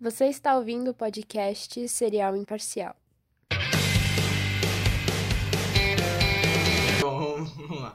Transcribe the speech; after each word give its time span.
Você 0.00 0.26
está 0.26 0.56
ouvindo 0.56 0.90
o 0.90 0.94
podcast 0.94 1.86
Serial 1.88 2.36
Imparcial. 2.36 2.96
Bom, 7.00 7.44
vamos 7.44 7.80
lá. 7.82 7.94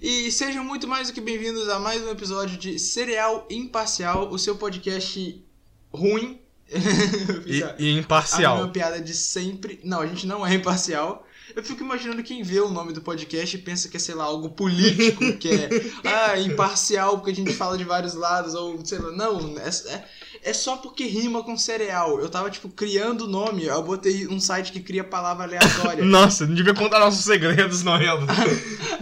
E 0.00 0.30
sejam 0.32 0.64
muito 0.64 0.86
mais 0.88 1.08
do 1.08 1.14
que 1.14 1.20
bem-vindos 1.20 1.68
a 1.68 1.78
mais 1.78 2.02
um 2.02 2.10
episódio 2.10 2.56
de 2.56 2.78
Cereal 2.78 3.46
Imparcial, 3.50 4.30
o 4.30 4.38
seu 4.38 4.56
podcast 4.56 5.44
ruim. 5.92 6.40
E, 7.46 7.64
a- 7.64 7.74
e 7.80 7.88
A 7.96 7.98
imparcial. 8.00 8.56
mesma 8.58 8.72
piada 8.72 9.00
de 9.00 9.12
sempre. 9.12 9.80
Não, 9.82 10.00
a 10.00 10.06
gente 10.06 10.24
não 10.28 10.46
é 10.46 10.54
imparcial. 10.54 11.26
Eu 11.56 11.64
fico 11.64 11.82
imaginando 11.82 12.22
quem 12.22 12.44
vê 12.44 12.60
o 12.60 12.68
nome 12.68 12.92
do 12.92 13.00
podcast 13.00 13.56
e 13.56 13.60
pensa 13.60 13.88
que 13.88 13.96
é, 13.96 14.00
sei 14.00 14.14
lá, 14.14 14.22
algo 14.22 14.50
político, 14.50 15.32
que 15.38 15.48
é 15.48 15.68
ah, 16.08 16.38
imparcial 16.38 17.16
porque 17.18 17.32
a 17.32 17.34
gente 17.34 17.52
fala 17.52 17.76
de 17.76 17.82
vários 17.82 18.14
lados, 18.14 18.54
ou 18.54 18.84
sei 18.86 19.00
lá. 19.00 19.10
Não, 19.10 19.58
é, 19.58 19.68
é, 19.92 20.04
é 20.42 20.52
só 20.52 20.76
porque 20.76 21.04
rima 21.04 21.42
com 21.42 21.56
cereal. 21.56 22.20
Eu 22.20 22.28
tava, 22.28 22.50
tipo, 22.50 22.68
criando 22.68 23.22
o 23.22 23.28
nome, 23.28 23.64
eu 23.64 23.82
botei 23.82 24.26
um 24.26 24.40
site 24.40 24.72
que 24.72 24.80
cria 24.80 25.04
palavra 25.04 25.44
aleatória. 25.44 26.02
Nossa, 26.06 26.46
não 26.46 26.54
devia 26.54 26.74
contar 26.74 27.00
nossos 27.00 27.24
segredos, 27.24 27.82
não, 27.82 27.96
Elo. 27.96 28.26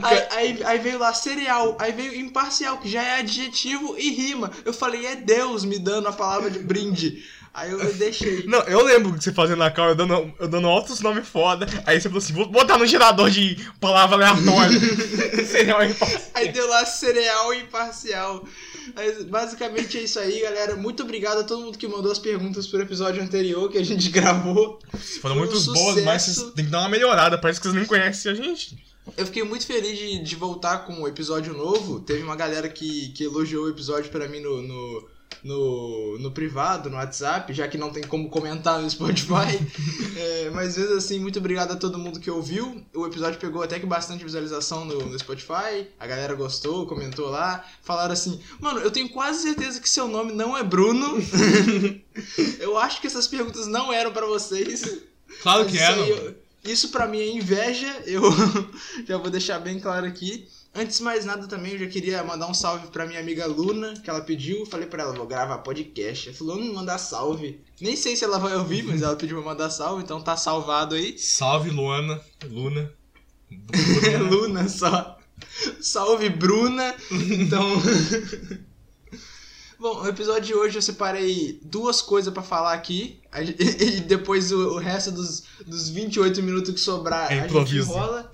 Aí, 0.01 0.23
aí, 0.31 0.65
aí 0.65 0.79
veio 0.79 0.97
lá 0.97 1.13
cereal, 1.13 1.77
aí 1.81 1.91
veio 1.91 2.15
imparcial, 2.15 2.79
que 2.79 2.89
já 2.89 3.03
é 3.03 3.19
adjetivo 3.19 3.97
e 3.99 4.11
rima. 4.11 4.53
Eu 4.65 4.73
falei, 4.73 5.05
é 5.05 5.17
Deus 5.17 5.65
me 5.65 5.77
dando 5.77 6.07
a 6.07 6.13
palavra 6.13 6.49
de 6.49 6.61
brinde. 6.61 7.25
Aí 7.59 7.73
eu 7.73 7.93
deixei. 7.95 8.45
Não, 8.47 8.61
eu 8.61 8.85
lembro 8.85 9.13
que 9.15 9.25
você 9.25 9.33
fazendo 9.33 9.59
na 9.59 9.71
cara, 9.71 9.91
eu 9.91 9.95
dando, 9.97 10.33
eu 10.39 10.47
dando 10.47 10.69
altos 10.69 11.01
nomes 11.01 11.27
foda. 11.27 11.67
Aí 11.85 12.01
você 12.01 12.09
falou 12.09 12.23
assim: 12.23 12.33
vou 12.33 12.47
botar 12.47 12.79
no 12.79 12.87
gerador 12.87 13.29
de 13.31 13.57
palavra 13.81 14.15
aleatória. 14.15 14.79
Seria 15.45 15.85
imparcial. 15.85 16.23
Aí 16.35 16.53
deu 16.53 16.69
lá 16.69 16.87
cereal 16.87 17.53
imparcial. 17.53 18.45
Mas, 18.95 19.25
basicamente 19.25 19.99
é 19.99 20.03
isso 20.03 20.21
aí, 20.21 20.41
galera. 20.41 20.77
Muito 20.77 21.03
obrigado 21.03 21.39
a 21.39 21.45
todo 21.45 21.65
mundo 21.65 21.77
que 21.77 21.89
mandou 21.89 22.13
as 22.13 22.19
perguntas 22.19 22.67
pro 22.69 22.81
episódio 22.81 23.21
anterior 23.23 23.69
que 23.69 23.79
a 23.79 23.85
gente 23.85 24.09
gravou. 24.09 24.79
Foram 25.21 25.35
um 25.35 25.39
muito 25.39 25.61
boas, 25.73 26.05
mas 26.05 26.23
vocês 26.23 26.53
têm 26.53 26.65
que 26.65 26.71
dar 26.71 26.81
uma 26.81 26.89
melhorada. 26.89 27.37
Parece 27.39 27.61
que 27.61 27.67
vocês 27.67 27.75
nem 27.75 27.87
conhecem 27.87 28.31
a 28.31 28.35
gente. 28.37 28.79
Eu 29.17 29.27
fiquei 29.27 29.43
muito 29.43 29.67
feliz 29.67 29.99
de, 29.99 30.23
de 30.23 30.37
voltar 30.37 30.87
com 30.87 31.03
o 31.03 31.09
episódio 31.09 31.55
novo. 31.55 31.99
Teve 31.99 32.23
uma 32.23 32.37
galera 32.37 32.69
que, 32.69 33.09
que 33.09 33.25
elogiou 33.25 33.65
o 33.65 33.71
episódio 33.71 34.11
pra 34.11 34.29
mim 34.29 34.41
no, 34.41 34.63
no, 34.63 35.09
no, 35.45 36.19
no 36.19 36.31
privado, 36.33 36.91
no 36.91 36.97
WhatsApp, 36.97 37.53
já 37.53 37.69
que 37.69 37.79
não 37.79 37.91
tem 37.91 38.03
como 38.03 38.29
comentar 38.29 38.81
no 38.81 38.91
Spotify. 38.91 39.59
É, 40.21 40.51
mas 40.51 40.77
mesmo 40.77 40.97
assim, 40.97 41.21
muito 41.21 41.39
obrigado 41.39 41.71
a 41.73 41.77
todo 41.77 41.97
mundo 41.97 42.19
que 42.19 42.29
ouviu. 42.29 42.85
O 42.93 43.07
episódio 43.07 43.39
pegou 43.39 43.63
até 43.63 43.79
que 43.79 43.87
bastante 43.87 44.25
visualização 44.25 44.85
no, 44.85 44.99
no 45.07 45.17
Spotify. 45.17 45.87
A 45.99 46.07
galera 46.09 46.35
gostou, 46.35 46.87
comentou 46.87 47.29
lá. 47.31 47.65
Falaram 47.83 48.13
assim: 48.15 48.41
Mano, 48.59 48.81
eu 48.81 48.91
tenho 48.91 49.09
quase 49.11 49.43
certeza 49.43 49.81
que 49.81 49.89
seu 49.89 50.09
nome 50.09 50.33
não 50.33 50.57
é 50.57 50.65
Bruno. 50.65 51.19
eu 52.59 52.77
acho 52.79 53.01
que 53.01 53.07
essas 53.07 53.29
perguntas 53.29 53.69
não 53.69 53.93
eram 53.93 54.13
pra 54.13 54.27
vocês. 54.27 54.99
Claro 55.41 55.65
Mas 55.65 55.75
isso 55.75 55.83
aí 55.85 56.11
eu- 56.11 56.35
Isso 56.65 56.89
pra 56.89 57.07
mim 57.07 57.21
é 57.21 57.31
inveja, 57.31 58.03
eu 58.05 58.23
já 59.07 59.19
vou 59.19 59.31
deixar 59.31 59.61
bem 59.61 59.79
claro 59.79 60.05
aqui. 60.07 60.49
Antes 60.75 60.99
de 60.99 61.03
mais 61.03 61.25
nada 61.25 61.47
também, 61.47 61.73
eu 61.73 61.79
já 61.79 61.87
queria 61.87 62.23
mandar 62.23 62.47
um 62.47 62.55
salve 62.55 62.89
pra 62.89 63.07
minha 63.07 63.19
amiga 63.19 63.47
Luna, 63.47 63.95
que 63.95 64.09
ela 64.09 64.21
pediu. 64.21 64.65
Falei 64.67 64.87
pra 64.87 65.03
ela, 65.03 65.13
vou 65.15 65.27
gravar 65.27 65.59
podcast. 65.59 66.29
Ela 66.29 66.37
falou, 66.37 66.57
não 66.57 66.75
mandar 66.75 66.99
salve. 66.99 67.61
Nem 67.81 67.97
sei 67.97 68.15
se 68.15 68.25
ela 68.25 68.39
vai 68.39 68.55
ouvir, 68.57 68.83
mas 68.85 69.03
ela 69.03 69.17
pediu 69.17 69.39
pra 69.43 69.51
mandar 69.53 69.71
salve, 69.71 70.03
então 70.03 70.21
tá 70.21 70.37
salvado 70.37 70.95
aí. 70.95 71.19
Salve, 71.19 71.71
Luana. 71.71 72.21
Luna. 72.45 72.93
É 74.13 74.19
Luna 74.19 74.69
só. 74.69 75.19
Salve, 75.81 76.29
Bruna. 76.29 76.95
Então. 77.11 77.65
Bom, 79.79 80.03
no 80.03 80.09
episódio 80.09 80.43
de 80.43 80.55
hoje 80.55 80.77
eu 80.77 80.83
separei 80.83 81.61
duas 81.63 82.03
coisas 82.03 82.33
pra 82.33 82.43
falar 82.43 82.73
aqui. 82.73 83.21
E 83.81 84.01
depois 84.01 84.51
o, 84.51 84.75
o 84.75 84.79
resto 84.79 85.13
dos, 85.13 85.45
dos 85.65 85.89
28 85.89 86.43
minutos 86.43 86.75
que 86.75 86.81
sobrar 86.81 87.33
É 87.33 87.41
a 87.41 87.49
gente 87.49 87.81
rola. 87.81 88.31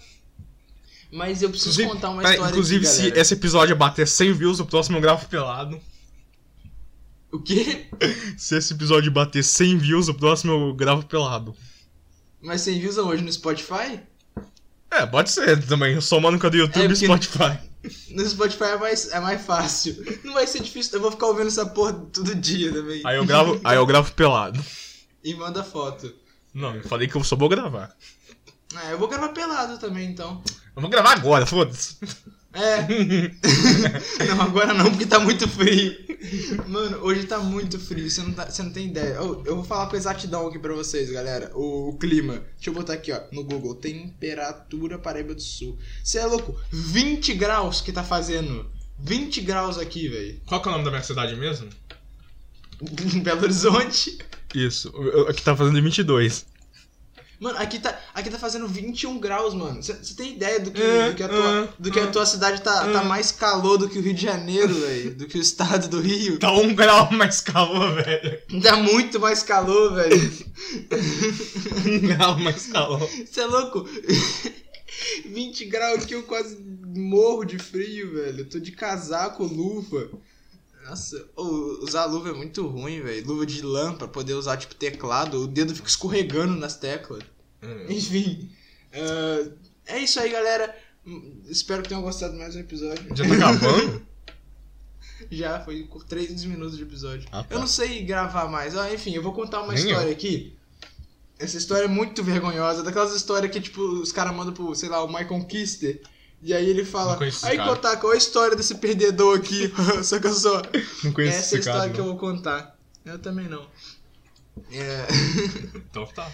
Mas 1.15 1.43
eu 1.43 1.49
preciso 1.49 1.81
Inclusive, 1.81 1.95
contar 1.95 2.11
uma 2.11 2.25
história 2.25 2.51
inclusive 2.51 2.85
aqui, 2.85 2.93
se 2.93 3.03
galera. 3.03 3.21
esse 3.21 3.35
episódio 3.35 3.77
bater 3.77 4.09
100 4.09 4.33
views, 4.33 4.59
o 4.59 4.67
próximo 4.67 4.97
eu 4.99 5.01
gravo 5.01 5.29
pelado. 5.29 5.81
O 7.31 7.39
quê? 7.39 7.87
Se 8.37 8.57
esse 8.57 8.73
episódio 8.73 9.13
bater 9.13 9.45
100 9.45 9.79
views, 9.79 10.09
o 10.09 10.15
próximo 10.15 10.53
eu 10.53 10.75
gravo 10.75 11.07
pelado. 11.07 11.55
Mas 12.43 12.63
sem 12.63 12.81
views 12.81 12.99
hoje 12.99 13.23
no 13.23 13.33
Spotify? 13.33 14.01
É, 14.91 15.07
pode 15.07 15.31
ser 15.31 15.65
também. 15.65 16.01
Somando 16.01 16.37
com 16.37 16.49
a 16.49 16.51
do 16.51 16.57
YouTube 16.57 16.85
É, 16.85 16.93
e 16.93 16.97
Spotify. 16.97 17.59
No 18.11 18.29
Spotify 18.29 18.65
é 18.65 18.77
mais, 18.77 19.13
é 19.13 19.21
mais 19.21 19.41
fácil. 19.41 20.05
Não 20.25 20.35
vai 20.35 20.49
ser 20.49 20.63
difícil, 20.63 20.95
eu 20.95 21.01
vou 21.01 21.13
ficar 21.13 21.27
ouvindo 21.27 21.47
essa 21.47 21.65
porra 21.65 21.93
todo 21.93 22.35
dia 22.35 22.73
também. 22.73 23.03
Aí 23.05 23.17
eu 23.19 23.25
gravo, 23.25 23.61
aí 23.63 23.77
eu 23.77 23.87
gravo 23.87 24.11
pelado. 24.13 24.61
E 25.23 25.33
manda 25.35 25.63
foto. 25.63 26.13
Não, 26.53 26.75
eu 26.75 26.83
falei 26.83 27.07
que 27.07 27.15
eu 27.15 27.23
só 27.23 27.37
vou 27.37 27.49
gravar. 27.49 27.95
Ah, 28.77 28.91
eu 28.91 28.99
vou 28.99 29.09
gravar 29.09 29.29
pelado 29.29 29.79
também, 29.79 30.11
então. 30.11 30.43
Eu 30.75 30.83
vou 30.83 30.91
gravar 30.91 31.13
agora, 31.13 31.47
foda-se. 31.47 31.97
É. 32.53 32.87
não, 34.27 34.43
agora 34.43 34.73
não, 34.73 34.91
porque 34.91 35.07
tá 35.07 35.19
muito 35.19 35.49
frio. 35.49 35.97
Mano, 36.69 36.99
hoje 36.99 37.25
tá 37.25 37.39
muito 37.39 37.79
frio, 37.79 38.09
você 38.09 38.23
não, 38.23 38.33
tá, 38.33 38.49
você 38.49 38.63
não 38.63 38.71
tem 38.71 38.87
ideia. 38.87 39.15
Eu, 39.15 39.43
eu 39.45 39.57
vou 39.57 39.65
falar 39.65 39.89
com 39.89 39.97
exatidão 39.97 40.47
aqui 40.47 40.59
pra 40.59 40.73
vocês, 40.73 41.11
galera. 41.11 41.51
O, 41.55 41.91
o 41.91 41.99
clima. 41.99 42.45
Deixa 42.55 42.71
eu 42.71 42.75
botar 42.75 42.95
aqui, 42.95 43.13
ó, 43.13 43.21
no 43.33 43.43
Google. 43.43 43.75
Temperatura 43.75 44.99
Paraíba 44.99 45.35
do 45.35 45.43
Sul. 45.43 45.77
Você 46.03 46.19
é 46.19 46.27
louco? 46.27 46.57
20 46.71 47.35
graus 47.35 47.81
que 47.81 47.93
tá 47.93 48.05
fazendo. 48.05 48.71
20 49.01 49.41
graus 49.41 49.77
aqui, 49.77 50.09
velho. 50.09 50.41
Qual 50.47 50.63
que 50.63 50.69
é 50.69 50.71
o 50.71 50.73
nome 50.73 50.85
da 50.85 50.91
minha 50.91 51.03
cidade 51.03 51.35
mesmo? 51.35 51.69
Belo 53.23 53.43
Horizonte. 53.43 54.19
Isso, 54.55 54.93
aqui 55.29 55.43
tá 55.43 55.57
fazendo 55.57 55.83
22. 55.83 56.47
Mano, 57.41 57.59
aqui 57.59 57.79
tá, 57.79 57.99
aqui 58.15 58.31
tá 58.31 58.39
fazendo 58.39 58.67
21 58.69 59.19
graus, 59.19 59.55
mano. 59.55 59.83
Você 59.83 59.95
tem 60.15 60.35
ideia 60.35 60.61
do 60.61 60.71
que, 60.71 60.81
É, 60.81 61.11
do 61.11 61.17
que, 61.17 61.23
a, 61.23 61.29
tua, 61.29 61.51
é, 61.51 61.69
do 61.79 61.91
que 61.91 61.99
a 61.99 62.05
é, 62.05 62.07
tua 62.07 62.27
cidade 62.27 62.63
tá, 62.63 62.93
tá 62.93 63.05
mais 63.05 63.33
calor 63.33 63.77
do 63.77 63.89
que 63.89 63.99
o 63.99 64.03
Rio 64.03 64.15
de 64.15 64.23
Janeiro, 64.23 64.73
velho? 64.73 65.15
Do 65.15 65.27
que 65.27 65.39
o 65.39 65.41
estado 65.41 65.89
do 65.89 66.01
Rio? 66.01 66.39
Tá 66.39 66.53
um 66.53 66.75
grau 66.75 67.11
mais 67.13 67.41
calor, 67.41 67.95
velho. 68.03 68.39
Dá 68.63 68.77
muito 68.77 69.19
mais 69.19 69.43
calor, 69.43 69.95
velho. 69.95 70.47
Um 71.87 71.99
grau 72.01 72.39
mais 72.39 72.67
calor. 72.69 73.01
Você 73.01 73.41
é 73.41 73.47
louco? 73.47 73.87
20 75.27 75.65
graus 75.67 76.05
aqui 76.05 76.15
eu 76.15 76.23
quase 76.23 76.57
morro 76.97 77.45
de 77.45 77.59
frio, 77.59 78.15
velho. 78.15 78.41
Eu 78.41 78.49
tô 78.49 78.59
de 78.59 78.73
casaco, 78.73 79.45
luva. 79.45 80.09
Nossa, 80.85 81.25
usar 81.81 82.05
luva 82.05 82.31
é 82.31 82.33
muito 82.33 82.67
ruim, 82.67 83.01
velho. 83.01 83.27
Luva 83.27 83.47
de 83.47 83.63
lã 83.63 83.95
pra 83.95 84.07
poder 84.07 84.35
usar, 84.35 84.57
tipo, 84.57 84.75
teclado. 84.75 85.43
O 85.43 85.47
dedo 85.47 85.75
fica 85.75 85.89
escorregando 85.89 86.55
nas 86.55 86.77
teclas. 86.77 87.23
Enfim. 87.89 88.51
ah, 88.93 89.51
é 89.87 89.99
isso 90.01 90.21
aí, 90.21 90.31
galera. 90.31 90.77
Hum, 91.07 91.43
Espero 91.49 91.83
que 91.83 91.89
tenham 91.89 92.03
gostado 92.03 92.35
mais 92.37 92.55
do 92.55 92.61
episódio. 92.61 93.17
Já 93.17 93.27
tá 93.27 93.35
acabando? 93.35 94.07
Já, 95.31 95.61
foi 95.61 95.85
com 95.85 96.01
3 96.01 96.45
minutos 96.45 96.77
de 96.77 96.83
episódio. 96.83 97.27
Ah, 97.33 97.43
tá. 97.43 97.55
Eu 97.55 97.61
não 97.61 97.67
sei 97.67 98.05
gravar 98.05 98.49
mais. 98.49 98.77
Ah, 98.77 98.93
enfim, 98.93 99.13
eu 99.15 99.23
vou 99.23 99.33
contar 99.33 99.63
uma 99.63 99.73
Nem 99.73 99.85
história 99.87 100.13
aqui. 100.13 100.55
Essa 101.39 101.57
história 101.57 101.87
é 101.87 101.89
muito 101.89 102.23
vergonhosa. 102.23 102.83
Daquelas 102.83 103.15
histórias 103.15 103.51
que, 103.51 103.61
tipo, 103.61 103.81
os 103.81 104.13
caras 104.13 104.35
mandam 104.35 104.53
pro, 104.53 104.75
sei 104.75 104.89
lá, 104.89 105.03
o 105.03 105.09
Michael 105.09 105.45
Kister. 105.47 106.03
E 106.45 106.53
aí 106.53 106.69
ele 106.69 106.85
fala. 106.85 107.19
Aí 107.43 107.57
cara. 107.57 107.69
contar 107.75 107.97
qual 107.97 108.13
é 108.13 108.17
a 108.17 108.19
história 108.19 108.55
desse 108.55 108.75
perdedor 108.75 109.39
aqui. 109.39 109.73
Só 110.05 110.19
que 110.19 110.27
eu 110.27 110.35
só. 110.35 110.61
Não 111.03 111.13
conheço 111.13 111.39
Essa 111.39 111.55
é 111.55 111.57
a 111.57 111.61
história 111.61 111.81
cara. 111.81 111.91
que 111.93 112.01
eu 112.01 112.05
não. 112.05 112.11
vou 112.13 112.21
contar. 112.21 112.77
Eu 113.05 113.19
também 113.19 113.49
não. 113.49 113.67
É, 114.71 115.07
Então 115.91 116.07
tá. 116.07 116.31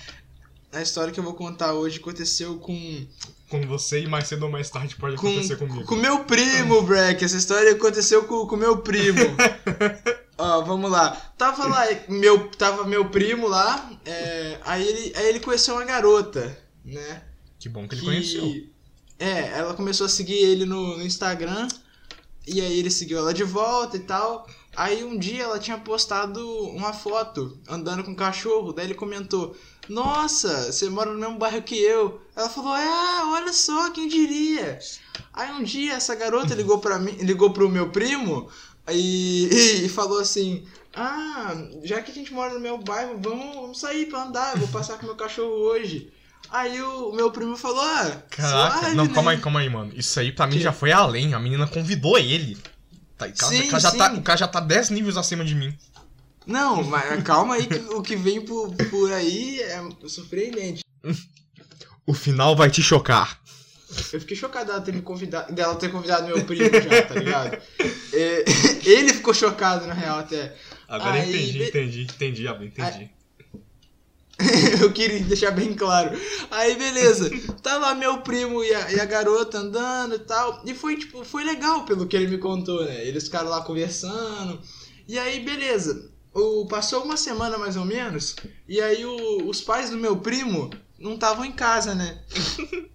a 0.72 0.82
história 0.82 1.12
que 1.12 1.20
eu 1.20 1.25
vou 1.25 1.34
contar 1.34 1.75
hoje 1.75 1.99
aconteceu 2.00 2.59
com. 2.59 3.06
Com 3.49 3.66
você 3.66 4.00
e 4.03 4.06
mais 4.09 4.26
cedo 4.28 4.44
ou 4.44 4.50
mais 4.50 4.69
tarde 4.70 4.94
pode 4.97 5.16
Com, 5.16 5.28
acontecer 5.28 5.56
comigo. 5.56 5.84
com 5.84 5.97
meu 5.97 6.25
primo, 6.25 6.82
Breck. 6.82 7.25
Essa 7.25 7.37
história 7.37 7.72
aconteceu 7.72 8.25
com, 8.25 8.47
com 8.47 8.56
meu 8.56 8.78
primo. 8.78 9.19
Ó, 10.38 10.62
vamos 10.62 10.91
lá. 10.91 11.10
Tava 11.37 11.66
lá, 11.66 11.84
meu, 12.09 12.49
tava 12.50 12.84
meu 12.84 13.10
primo 13.10 13.46
lá, 13.46 13.90
é, 14.06 14.58
aí, 14.64 14.87
ele, 14.88 15.12
aí 15.17 15.29
ele 15.29 15.40
conheceu 15.40 15.75
uma 15.75 15.84
garota, 15.84 16.56
né? 16.84 17.23
Que 17.58 17.69
bom 17.69 17.87
que 17.87 17.94
ele 17.94 18.00
que- 18.00 18.06
conheceu. 18.06 18.69
É, 19.20 19.50
ela 19.58 19.75
começou 19.75 20.06
a 20.06 20.08
seguir 20.08 20.38
ele 20.38 20.64
no, 20.64 20.96
no 20.96 21.05
Instagram, 21.05 21.69
e 22.46 22.58
aí 22.58 22.78
ele 22.78 22.90
seguiu 22.90 23.19
ela 23.19 23.34
de 23.34 23.44
volta 23.44 23.99
e 23.99 24.00
tal. 24.00 24.49
Aí 24.75 25.05
um 25.05 25.19
dia 25.19 25.43
ela 25.43 25.58
tinha 25.58 25.76
postado 25.76 26.43
uma 26.70 26.94
foto 26.94 27.58
andando 27.69 28.02
com 28.02 28.12
um 28.12 28.14
cachorro, 28.14 28.72
daí 28.72 28.87
ele 28.87 28.94
comentou: 28.94 29.55
Nossa, 29.90 30.72
você 30.72 30.88
mora 30.88 31.12
no 31.12 31.19
mesmo 31.19 31.37
bairro 31.37 31.61
que 31.61 31.76
eu. 31.76 32.19
Ela 32.34 32.49
falou: 32.49 32.75
É, 32.75 33.25
olha 33.26 33.52
só, 33.52 33.90
quem 33.90 34.08
diria. 34.08 34.78
Aí 35.34 35.52
um 35.52 35.62
dia 35.62 35.93
essa 35.93 36.14
garota 36.14 36.55
ligou 36.55 36.78
para 36.78 36.99
mim, 36.99 37.12
ligou 37.12 37.52
pro 37.52 37.69
meu 37.69 37.90
primo 37.90 38.49
e, 38.88 39.84
e 39.84 39.88
falou 39.90 40.19
assim: 40.19 40.64
Ah, 40.94 41.55
já 41.82 42.00
que 42.00 42.11
a 42.11 42.14
gente 42.14 42.32
mora 42.32 42.55
no 42.55 42.61
meu 42.61 42.78
bairro, 42.78 43.19
vamos, 43.20 43.55
vamos 43.55 43.81
sair 43.81 44.06
pra 44.06 44.22
andar, 44.22 44.55
eu 44.55 44.61
vou 44.61 44.69
passar 44.69 44.99
com 44.99 45.05
meu 45.05 45.14
cachorro 45.14 45.52
hoje. 45.52 46.11
Aí 46.48 46.81
o 46.81 47.12
meu 47.12 47.31
primo 47.31 47.56
falou: 47.56 47.81
Ah, 47.81 48.22
Caraca, 48.31 48.78
suave, 48.81 48.94
não, 48.96 49.04
né? 49.06 49.14
calma 49.14 49.31
aí, 49.32 49.38
calma 49.40 49.60
aí, 49.60 49.69
mano. 49.69 49.92
Isso 49.94 50.19
aí 50.19 50.32
pra 50.32 50.46
mim 50.46 50.56
Que? 50.56 50.62
já 50.62 50.72
foi 50.72 50.90
além. 50.92 51.34
A 51.34 51.38
menina 51.38 51.66
convidou 51.66 52.19
ele. 52.19 52.56
Tá, 53.19 53.26
o, 53.26 53.32
cara, 53.37 53.52
Sim, 53.52 53.66
cara 53.69 53.81
já 53.81 53.90
sim. 53.90 53.98
tá, 53.98 54.12
o 54.14 54.22
cara 54.22 54.38
já 54.38 54.48
tá 54.48 54.60
10 54.60 54.90
níveis 54.90 55.16
acima 55.16 55.44
de 55.44 55.54
mim. 55.54 55.76
Não, 56.46 56.82
mas 56.82 57.22
calma 57.22 57.54
aí 57.54 57.66
que 57.66 57.76
o 57.94 58.02
que 58.02 58.16
vem 58.16 58.40
por, 58.40 58.75
por 58.90 59.12
aí 59.12 59.60
é 59.60 59.82
surpreendente. 60.08 60.82
O 62.06 62.14
final 62.14 62.56
vai 62.56 62.69
te 62.69 62.82
chocar. 62.82 63.38
Eu 64.12 64.19
fiquei 64.20 64.36
chocado 64.36 64.66
dela 64.66 64.81
ter 64.81 64.93
me 64.93 65.02
convidado, 65.02 65.52
dela 65.52 65.76
ter 65.76 65.93
convidado 65.93 66.26
meu 66.26 66.44
primo 66.44 66.69
já, 66.72 67.02
tá 67.06 67.14
ligado? 67.14 67.58
É, 68.12 68.44
ele 68.84 69.12
ficou 69.12 69.32
chocado, 69.32 69.86
na 69.86 69.94
real, 69.94 70.19
até. 70.19 70.56
Agora 70.88 71.12
Aí, 71.20 71.28
entendi, 71.31 71.58
be- 71.58 71.69
entendi, 71.69 72.02
entendi, 72.02 72.48
Abel, 72.48 72.66
entendi. 72.66 73.10
Eu 74.81 74.92
queria 74.92 75.20
deixar 75.25 75.50
bem 75.50 75.75
claro. 75.75 76.19
Aí, 76.50 76.76
beleza. 76.76 77.31
Tá 77.62 77.76
lá 77.78 77.94
meu 77.94 78.22
primo 78.22 78.62
e 78.64 78.75
a, 78.75 78.92
e 78.92 79.00
a 79.00 79.04
garota 79.04 79.58
andando 79.58 80.14
e 80.14 80.19
tal. 80.20 80.62
E 80.64 80.75
foi, 80.75 80.96
tipo, 80.96 81.25
foi 81.25 81.44
legal 81.44 81.84
pelo 81.84 82.06
que 82.06 82.16
ele 82.16 82.28
me 82.28 82.38
contou, 82.38 82.84
né? 82.84 83.06
Eles 83.06 83.25
ficaram 83.25 83.48
lá 83.48 83.62
conversando. 83.62 84.60
E 85.06 85.19
aí, 85.19 85.40
beleza. 85.40 86.10
O, 86.32 86.66
passou 86.66 87.02
uma 87.04 87.16
semana 87.16 87.58
mais 87.58 87.76
ou 87.76 87.84
menos. 87.84 88.37
E 88.69 88.81
aí, 88.81 89.04
o- 89.04 89.48
os 89.48 89.60
pais 89.60 89.90
do 89.90 89.96
meu 89.96 90.16
primo 90.19 90.70
não 90.98 91.14
estavam 91.14 91.44
em 91.44 91.52
casa, 91.52 91.94
né? 91.94 92.20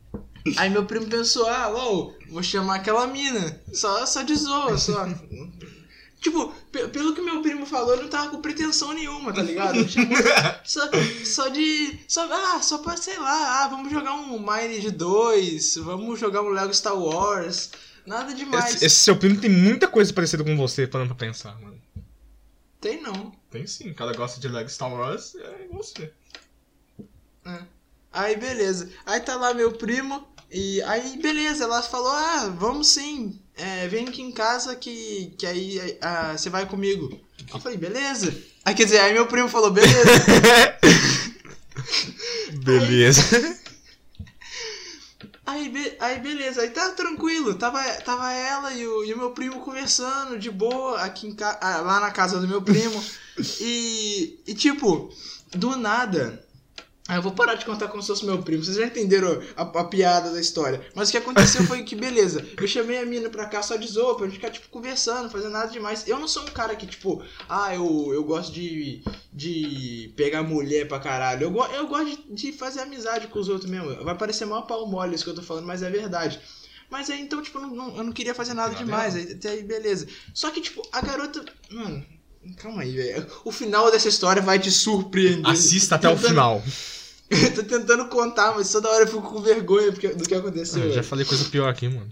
Aí 0.57 0.69
meu 0.69 0.85
primo 0.85 1.07
pensou, 1.07 1.47
ah, 1.49 1.69
uau, 1.69 2.13
vou 2.29 2.43
chamar 2.43 2.75
aquela 2.75 3.07
mina. 3.07 3.59
Só, 3.73 4.05
só 4.05 4.21
de 4.21 4.35
zoa, 4.35 4.77
só. 4.77 5.07
Tipo, 6.25 6.51
pe- 6.71 6.87
pelo 6.87 7.13
que 7.13 7.21
meu 7.21 7.39
primo 7.43 7.67
falou, 7.67 7.93
ele 7.93 8.01
não 8.01 8.09
tava 8.09 8.31
com 8.31 8.41
pretensão 8.41 8.91
nenhuma, 8.93 9.31
tá 9.31 9.43
ligado? 9.43 9.87
Chamou 9.87 10.17
só, 10.65 10.81
só 11.23 11.47
de. 11.49 11.99
Só, 12.07 12.27
ah, 12.33 12.59
só 12.63 12.79
pra, 12.79 12.97
sei 12.97 13.15
lá, 13.19 13.63
ah, 13.63 13.67
vamos 13.67 13.91
jogar 13.91 14.13
um 14.13 14.39
Mine 14.39 14.79
de 14.81 14.89
2, 14.89 15.75
vamos 15.75 16.19
jogar 16.19 16.41
um 16.41 16.49
Lego 16.49 16.73
Star 16.73 16.97
Wars. 16.97 17.69
Nada 18.07 18.33
demais. 18.33 18.73
Esse, 18.77 18.85
esse 18.87 18.95
seu 18.95 19.15
primo 19.15 19.39
tem 19.39 19.51
muita 19.51 19.87
coisa 19.87 20.11
parecida 20.11 20.43
com 20.43 20.57
você, 20.57 20.87
parando 20.87 21.13
pra 21.15 21.27
pensar, 21.27 21.61
mano. 21.61 21.79
Tem 22.81 22.99
não. 22.99 23.31
Tem 23.51 23.67
sim, 23.67 23.91
o 23.91 23.93
cara 23.93 24.11
gosta 24.11 24.39
de 24.39 24.47
Lego 24.47 24.67
Star 24.67 24.91
Wars, 24.91 25.35
é 25.35 25.67
você. 25.71 26.11
É. 27.45 27.59
Aí 28.11 28.35
beleza. 28.35 28.89
Aí 29.05 29.19
tá 29.19 29.35
lá 29.35 29.53
meu 29.53 29.73
primo. 29.73 30.27
E 30.49 30.81
aí, 30.81 31.21
beleza, 31.21 31.65
ela 31.65 31.83
falou, 31.83 32.09
ah, 32.11 32.47
vamos 32.57 32.87
sim. 32.87 33.39
É, 33.57 33.87
vem 33.87 34.07
aqui 34.07 34.21
em 34.21 34.31
casa 34.31 34.75
que, 34.75 35.33
que 35.37 35.45
aí 35.45 35.97
ah, 36.01 36.33
você 36.37 36.49
vai 36.49 36.65
comigo. 36.65 37.19
Eu 37.53 37.59
falei, 37.59 37.77
beleza. 37.77 38.35
Aí 38.63 38.73
quer 38.75 38.85
dizer, 38.85 38.99
aí 38.99 39.13
meu 39.13 39.27
primo 39.27 39.47
falou, 39.47 39.71
beleza. 39.71 39.95
Beleza. 42.63 43.21
Aí, 45.45 45.69
be- 45.69 45.95
aí 45.99 46.19
beleza, 46.19 46.61
aí 46.61 46.71
tá 46.71 46.89
tranquilo. 46.91 47.53
Tava, 47.53 47.83
tava 48.01 48.31
ela 48.33 48.73
e 48.73 48.87
o, 48.87 49.05
e 49.05 49.13
o 49.13 49.17
meu 49.17 49.31
primo 49.31 49.59
conversando 49.59 50.39
de 50.39 50.49
boa 50.49 51.01
aqui 51.01 51.27
em 51.27 51.35
ah, 51.39 51.81
lá 51.81 51.99
na 51.99 52.11
casa 52.11 52.39
do 52.39 52.47
meu 52.47 52.61
primo. 52.61 53.03
e, 53.61 54.39
e 54.47 54.53
tipo, 54.55 55.13
do 55.51 55.75
nada. 55.75 56.43
Ah, 57.07 57.17
eu 57.17 57.21
vou 57.21 57.33
parar 57.33 57.53
de 57.53 57.65
contar 57.65 57.87
como 57.87 58.01
se 58.01 58.07
fosse 58.07 58.25
meu 58.25 58.41
primo. 58.41 58.63
Vocês 58.63 58.77
já 58.77 58.85
entenderam 58.87 59.39
a, 59.55 59.61
a 59.61 59.83
piada 59.83 60.31
da 60.31 60.41
história. 60.41 60.81
Mas 60.95 61.07
o 61.07 61.11
que 61.11 61.17
aconteceu 61.19 61.63
foi 61.65 61.83
que, 61.83 61.95
beleza, 61.95 62.43
eu 62.59 62.67
chamei 62.67 62.97
a 62.97 63.05
mina 63.05 63.29
pra 63.29 63.45
cá 63.45 63.61
só 63.61 63.75
de 63.75 63.87
zoa, 63.87 64.17
pra 64.17 64.25
gente 64.25 64.37
ficar, 64.37 64.49
tipo, 64.49 64.67
conversando, 64.69 65.29
fazendo 65.29 65.51
nada 65.51 65.71
demais. 65.71 66.07
Eu 66.07 66.17
não 66.17 66.27
sou 66.27 66.41
um 66.41 66.47
cara 66.47 66.75
que, 66.75 66.87
tipo, 66.87 67.21
ah, 67.47 67.75
eu, 67.75 68.09
eu 68.11 68.23
gosto 68.23 68.51
de, 68.51 69.03
de 69.31 70.11
pegar 70.17 70.41
mulher 70.41 70.87
pra 70.87 70.99
caralho. 70.99 71.43
Eu, 71.43 71.73
eu 71.75 71.87
gosto 71.87 72.05
de, 72.07 72.33
de 72.33 72.51
fazer 72.53 72.79
amizade 72.79 73.27
com 73.27 73.37
os 73.37 73.49
outros 73.49 73.69
mesmo. 73.69 74.03
Vai 74.03 74.17
parecer 74.17 74.45
mó 74.45 74.61
pau 74.63 74.87
mole 74.87 75.13
isso 75.13 75.23
que 75.23 75.29
eu 75.29 75.35
tô 75.35 75.43
falando, 75.43 75.67
mas 75.67 75.83
é 75.83 75.89
verdade. 75.91 76.39
Mas 76.89 77.07
aí, 77.11 77.21
então, 77.21 77.39
tipo, 77.41 77.59
eu 77.59 77.61
não, 77.63 77.75
não- 77.75 77.97
eu 77.97 78.03
não 78.03 78.11
queria 78.11 78.33
fazer 78.33 78.55
nada 78.55 78.73
demais. 78.73 79.15
Aí, 79.15 79.31
até 79.33 79.49
aí, 79.49 79.61
beleza. 79.63 80.07
Só 80.33 80.49
que, 80.49 80.59
tipo, 80.59 80.81
a 80.91 81.01
garota. 81.01 81.45
Mano, 81.69 82.03
calma 82.57 82.81
aí, 82.81 82.95
velho. 82.95 83.27
O 83.43 83.51
final 83.51 83.91
dessa 83.91 84.07
história 84.07 84.41
vai 84.41 84.57
te 84.57 84.71
surpreender. 84.71 85.51
Assista 85.51 85.95
até 85.95 86.09
o 86.09 86.17
final. 86.17 86.63
Eu 87.29 87.53
tô 87.55 87.63
tentando 87.63 88.07
contar, 88.07 88.53
mas 88.55 88.71
toda 88.71 88.89
hora 88.89 89.03
eu 89.03 89.07
fico 89.07 89.21
com 89.21 89.41
vergonha 89.41 89.91
do 89.91 90.27
que 90.27 90.35
aconteceu. 90.35 90.83
Ah, 90.83 90.91
já 90.91 91.03
falei 91.03 91.25
coisa 91.25 91.45
pior 91.45 91.67
aqui, 91.67 91.87
mano. 91.87 92.09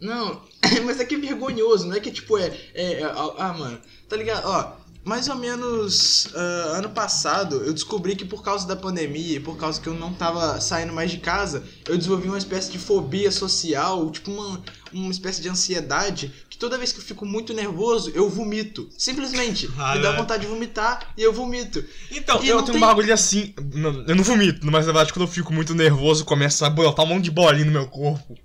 Não, 0.00 0.42
mas 0.84 0.98
é 0.98 1.04
que 1.04 1.14
é 1.14 1.18
vergonhoso, 1.18 1.86
não 1.86 1.94
é 1.96 2.00
que 2.00 2.10
tipo 2.10 2.38
é. 2.38 2.46
é, 2.74 2.92
é- 3.02 3.04
ah, 3.04 3.52
mano, 3.52 3.78
tá 4.08 4.16
ligado? 4.16 4.46
Ó, 4.46 4.79
mais 5.04 5.28
ou 5.28 5.34
menos 5.36 6.28
ah, 6.34 6.72
ano 6.78 6.90
passado 6.90 7.56
eu 7.64 7.72
descobri 7.72 8.14
que 8.14 8.24
por 8.24 8.42
causa 8.42 8.66
da 8.66 8.76
pandemia 8.76 9.36
e 9.36 9.40
por 9.40 9.56
causa 9.56 9.80
que 9.80 9.88
eu 9.88 9.94
não 9.94 10.12
tava 10.12 10.60
saindo 10.60 10.92
mais 10.92 11.10
de 11.10 11.18
casa, 11.18 11.64
eu 11.88 11.96
desenvolvi 11.96 12.28
uma 12.28 12.38
espécie 12.38 12.70
de 12.70 12.78
fobia 12.78 13.30
social, 13.32 14.10
tipo 14.10 14.30
uma, 14.30 14.62
uma 14.92 15.10
espécie 15.10 15.40
de 15.40 15.48
ansiedade, 15.48 16.32
que 16.50 16.58
toda 16.58 16.76
vez 16.76 16.92
que 16.92 16.98
eu 16.98 17.04
fico 17.04 17.24
muito 17.24 17.54
nervoso, 17.54 18.10
eu 18.14 18.28
vomito. 18.28 18.88
Simplesmente. 18.98 19.68
Ah, 19.78 19.94
me 19.94 20.02
dá 20.02 20.12
né? 20.12 20.18
vontade 20.18 20.42
de 20.42 20.48
vomitar 20.52 21.12
e 21.16 21.22
eu 21.22 21.32
vomito. 21.32 21.82
Então, 22.10 22.42
E 22.42 22.48
eu 22.48 22.58
tenho 22.62 22.76
um 22.76 22.80
tem- 22.80 22.80
bagulho 22.80 23.12
assim. 23.14 23.54
não, 23.74 24.04
eu 24.06 24.14
não 24.14 24.22
vomito, 24.22 24.60
mas 24.66 24.86
na 24.86 24.92
verdade, 24.92 25.12
quando 25.12 25.26
eu 25.26 25.32
fico 25.32 25.52
muito 25.52 25.74
nervoso, 25.74 26.24
começa 26.24 26.66
a 26.66 26.70
brotar 26.70 27.04
um 27.06 27.08
monte 27.08 27.24
de 27.24 27.30
bolinha 27.30 27.64
no 27.64 27.72
meu 27.72 27.86
corpo. 27.88 28.36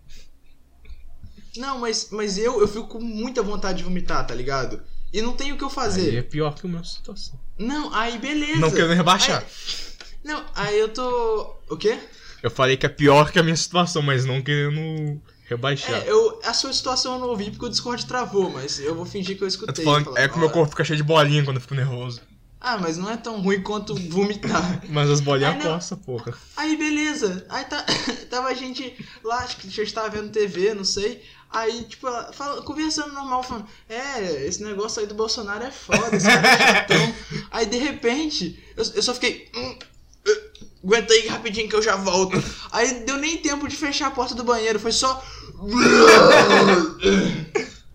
Não, 1.57 1.79
mas, 1.79 2.09
mas 2.11 2.37
eu, 2.37 2.59
eu 2.61 2.67
fico 2.67 2.87
com 2.87 2.99
muita 2.99 3.41
vontade 3.41 3.79
de 3.79 3.83
vomitar, 3.83 4.25
tá 4.25 4.33
ligado? 4.33 4.81
E 5.15 5.21
não 5.21 5.31
tem 5.33 5.53
o 5.53 5.57
que 5.57 5.63
eu 5.63 5.69
Aí 5.69 5.73
fazer. 5.73 6.17
é 6.17 6.21
pior 6.21 6.53
que 6.55 6.65
o 6.65 6.69
meu 6.69 6.83
situação. 6.83 7.39
Não, 7.57 7.93
aí 7.93 8.17
beleza. 8.17 8.59
Não 8.59 8.69
querendo 8.69 8.93
rebaixar. 8.93 9.45
Não, 10.23 10.43
aí 10.53 10.77
eu 10.77 10.89
tô. 10.89 11.55
O 11.69 11.77
quê? 11.77 11.97
Eu 12.43 12.51
falei 12.51 12.75
que 12.75 12.85
é 12.85 12.89
pior 12.89 13.31
que 13.31 13.39
a 13.39 13.43
minha 13.43 13.55
situação, 13.55 14.01
mas 14.01 14.25
não 14.25 14.41
querendo 14.41 15.21
rebaixar. 15.45 16.01
É, 16.03 16.11
eu, 16.11 16.41
a 16.43 16.53
sua 16.53 16.73
situação 16.73 17.13
eu 17.13 17.19
não 17.19 17.29
ouvi 17.29 17.49
porque 17.49 17.65
o 17.65 17.69
Discord 17.69 18.05
travou, 18.05 18.49
mas 18.49 18.77
eu 18.79 18.93
vou 18.93 19.05
fingir 19.05 19.37
que 19.37 19.43
eu 19.43 19.45
Eu 19.45 19.49
escutei. 19.49 19.73
tô 19.85 19.89
falando, 19.89 20.05
falar, 20.05 20.19
é 20.19 20.27
que 20.27 20.35
o 20.35 20.39
meu 20.39 20.49
"Ó, 20.49 20.51
corpo 20.51 20.71
fica 20.71 20.83
cheio 20.83 20.97
de 20.97 21.03
bolinha 21.03 21.45
quando 21.45 21.57
eu 21.57 21.61
fico 21.61 21.75
nervoso. 21.75 22.19
Ah, 22.59 22.77
mas 22.77 22.97
não 22.97 23.09
é 23.09 23.15
tão 23.15 23.39
ruim 23.41 23.61
quanto 23.61 23.93
vomitar. 24.09 24.81
Mas 24.89 25.07
as 25.11 25.21
bolinhas 25.21 25.61
coçam, 25.63 25.99
porra. 25.99 26.33
Aí 26.57 26.75
beleza. 26.75 27.45
Aí 27.47 27.63
tá, 27.63 27.85
tava 28.27 28.47
a 28.47 28.53
gente 28.55 28.95
lá, 29.23 29.37
acho 29.43 29.57
que 29.57 29.67
a 29.67 29.69
gente 29.71 29.93
tava 29.93 30.09
vendo 30.09 30.31
TV, 30.31 30.73
não 30.73 30.83
sei. 30.83 31.21
Aí, 31.51 31.83
tipo, 31.83 32.07
ela 32.07 32.33
fala, 32.33 32.61
conversando 32.63 33.13
normal, 33.13 33.43
falando, 33.43 33.67
é, 33.87 34.45
esse 34.45 34.63
negócio 34.63 35.01
aí 35.01 35.07
do 35.07 35.15
Bolsonaro 35.15 35.63
é 35.63 35.71
foda, 35.71 36.15
esse 36.15 36.25
cara 36.25 36.47
é 36.47 36.57
chatão. 36.57 37.15
aí 37.51 37.65
de 37.65 37.77
repente, 37.77 38.61
eu, 38.75 38.83
eu 38.95 39.01
só 39.01 39.13
fiquei. 39.13 39.49
Hum, 39.55 39.77
eh, 40.27 40.43
aguenta 40.83 41.13
aí 41.13 41.27
rapidinho 41.27 41.69
que 41.69 41.75
eu 41.75 41.81
já 41.81 41.95
volto. 41.95 42.43
Aí 42.71 43.05
deu 43.05 43.17
nem 43.17 43.37
tempo 43.37 43.67
de 43.67 43.75
fechar 43.75 44.07
a 44.07 44.11
porta 44.11 44.35
do 44.35 44.43
banheiro, 44.43 44.79
foi 44.79 44.91
só. 44.91 45.23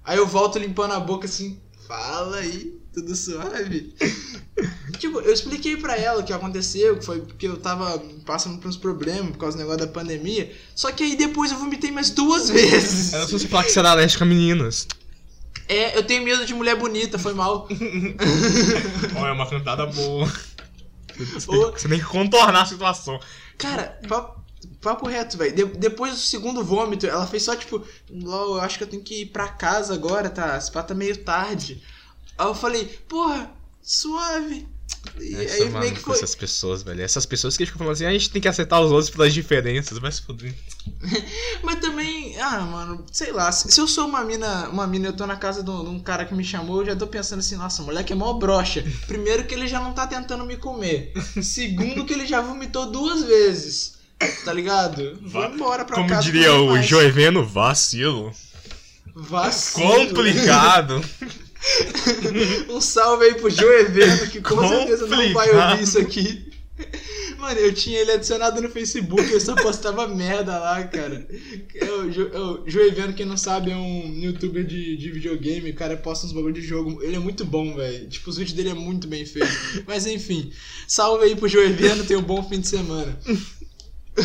Aí 0.02 0.16
eu 0.16 0.26
volto 0.26 0.58
limpando 0.58 0.92
a 0.92 0.98
boca 0.98 1.26
assim, 1.26 1.60
fala 1.86 2.38
aí, 2.38 2.79
tudo 2.92 3.14
suave. 3.14 3.94
Tipo, 4.98 5.20
eu 5.20 5.32
expliquei 5.32 5.76
pra 5.76 5.96
ela 5.96 6.20
o 6.20 6.24
que 6.24 6.32
aconteceu, 6.32 6.98
que 6.98 7.04
foi 7.04 7.20
porque 7.20 7.46
eu 7.46 7.56
tava 7.56 7.98
passando 8.26 8.58
por 8.58 8.68
uns 8.68 8.76
problemas 8.76 9.30
por 9.32 9.38
causa 9.38 9.56
do 9.56 9.60
negócio 9.60 9.80
da 9.80 9.86
pandemia. 9.92 10.52
Só 10.74 10.90
que 10.92 11.02
aí 11.04 11.16
depois 11.16 11.50
eu 11.52 11.58
vomitei 11.58 11.90
mais 11.90 12.10
duas 12.10 12.48
vezes. 12.50 13.12
Era 13.12 13.26
só 13.26 13.38
você 13.38 13.48
falar 13.48 13.64
que 13.64 13.70
você 13.72 13.78
era 13.78 13.90
alérgico 13.92 14.22
a 14.22 14.26
meninas. 14.26 14.86
É, 15.68 15.96
eu 15.96 16.02
tenho 16.02 16.24
medo 16.24 16.44
de 16.44 16.52
mulher 16.52 16.74
bonita, 16.76 17.16
foi 17.18 17.32
mal. 17.32 17.68
Olha, 19.16 19.28
é 19.28 19.32
uma 19.32 19.48
cantada 19.48 19.86
boa. 19.86 20.26
Você 21.16 21.46
tem, 21.46 21.58
Ô. 21.58 21.70
você 21.72 21.88
tem 21.88 21.98
que 21.98 22.04
contornar 22.04 22.62
a 22.62 22.66
situação. 22.66 23.20
Cara, 23.56 23.98
papo, 24.08 24.40
papo 24.80 25.06
reto, 25.06 25.36
velho. 25.38 25.54
De- 25.54 25.78
depois 25.78 26.12
do 26.14 26.18
segundo 26.20 26.64
vômito, 26.64 27.06
ela 27.06 27.26
fez 27.26 27.42
só 27.44 27.54
tipo, 27.54 27.84
LOL, 28.10 28.56
eu 28.56 28.60
acho 28.62 28.78
que 28.78 28.84
eu 28.84 28.88
tenho 28.88 29.02
que 29.02 29.22
ir 29.22 29.26
pra 29.26 29.48
casa 29.48 29.94
agora, 29.94 30.28
tá? 30.28 30.56
Esse 30.56 30.72
pá 30.72 30.82
tá 30.82 30.94
meio 30.94 31.16
tarde. 31.18 31.80
Aí 32.40 32.46
eu 32.46 32.54
falei, 32.54 32.84
porra, 33.06 33.50
suave. 33.82 34.66
E 35.18 35.36
aí 35.36 35.68
meio 35.70 35.92
que 35.94 36.00
com 36.00 36.10
foi. 36.10 36.16
essas 36.16 36.34
pessoas, 36.34 36.82
velho. 36.82 37.02
Essas 37.02 37.24
pessoas 37.26 37.56
que 37.56 37.64
ficam 37.66 37.78
falando 37.78 37.92
assim, 37.94 38.04
"Ah, 38.04 38.08
a 38.08 38.12
gente 38.12 38.30
tem 38.30 38.40
que 38.40 38.48
aceitar 38.48 38.80
os 38.80 38.90
outros 38.90 39.10
pelas 39.10 39.32
diferenças. 39.32 39.98
Vai 39.98 40.10
se 40.10 40.22
fuder. 40.22 40.54
Mas 41.62 41.80
também, 41.80 42.38
ah, 42.40 42.60
mano, 42.60 43.04
sei 43.12 43.30
lá, 43.32 43.50
se, 43.52 43.70
se 43.70 43.80
eu 43.80 43.86
sou 43.86 44.06
uma 44.06 44.24
mina, 44.24 44.68
uma 44.70 44.86
mina 44.86 45.06
e 45.06 45.08
eu 45.08 45.12
tô 45.16 45.26
na 45.26 45.36
casa 45.36 45.62
de 45.62 45.70
um, 45.70 45.84
de 45.84 45.90
um 45.90 46.00
cara 46.00 46.24
que 46.24 46.34
me 46.34 46.42
chamou, 46.44 46.80
eu 46.80 46.86
já 46.86 46.96
tô 46.96 47.06
pensando 47.06 47.40
assim, 47.40 47.56
nossa, 47.56 47.82
moleque 47.82 48.12
é 48.12 48.16
mó 48.16 48.32
broxa. 48.34 48.82
Primeiro 49.06 49.44
que 49.44 49.54
ele 49.54 49.68
já 49.68 49.80
não 49.80 49.92
tá 49.92 50.06
tentando 50.06 50.44
me 50.46 50.56
comer. 50.56 51.12
Segundo 51.42 52.04
que 52.06 52.12
ele 52.14 52.26
já 52.26 52.40
vomitou 52.40 52.90
duas 52.90 53.22
vezes. 53.22 53.98
Tá 54.44 54.52
ligado? 54.52 55.18
Vou 55.22 55.44
embora 55.44 55.84
pra 55.84 55.96
Como 55.96 56.08
casa. 56.08 56.22
diria 56.22 56.48
comer 56.50 56.80
o. 56.80 56.82
Joeveno, 56.82 57.46
vacilo. 57.46 58.32
Vacilo. 59.14 60.08
Complicado. 60.08 61.02
Um 62.68 62.80
salve 62.80 63.26
aí 63.26 63.34
pro 63.34 63.50
Joeveno, 63.50 64.26
que 64.28 64.40
com 64.40 64.66
certeza 64.66 65.06
não 65.06 65.32
vai 65.32 65.50
ouvir 65.50 65.82
isso 65.82 65.98
aqui. 65.98 66.50
Mano, 67.38 67.58
eu 67.58 67.72
tinha 67.72 67.98
ele 67.98 68.12
adicionado 68.12 68.60
no 68.60 68.68
Facebook, 68.68 69.30
eu 69.30 69.40
só 69.40 69.54
postava 69.54 70.06
merda 70.06 70.58
lá, 70.58 70.82
cara. 70.84 71.26
É 71.74 71.90
o, 71.90 72.10
jo, 72.10 72.30
é 72.32 72.38
o 72.38 72.62
Joeveno, 72.66 73.14
quem 73.14 73.24
não 73.24 73.36
sabe, 73.36 73.70
é 73.70 73.76
um 73.76 74.14
youtuber 74.14 74.64
de, 74.64 74.96
de 74.96 75.10
videogame, 75.10 75.70
o 75.70 75.74
cara 75.74 75.96
posta 75.96 76.26
uns 76.26 76.32
bagulho 76.32 76.52
de 76.52 76.62
jogo. 76.62 77.02
Ele 77.02 77.16
é 77.16 77.18
muito 77.18 77.44
bom, 77.44 77.74
velho. 77.74 78.08
Tipo, 78.08 78.28
os 78.28 78.36
vídeos 78.36 78.54
dele 78.54 78.70
é 78.70 78.74
muito 78.74 79.08
bem 79.08 79.24
feito. 79.24 79.48
Mas 79.86 80.06
enfim, 80.06 80.52
salve 80.86 81.24
aí 81.24 81.36
pro 81.36 81.48
Joeveno, 81.48 82.04
tenha 82.04 82.18
um 82.18 82.22
bom 82.22 82.42
fim 82.46 82.60
de 82.60 82.68
semana. 82.68 83.18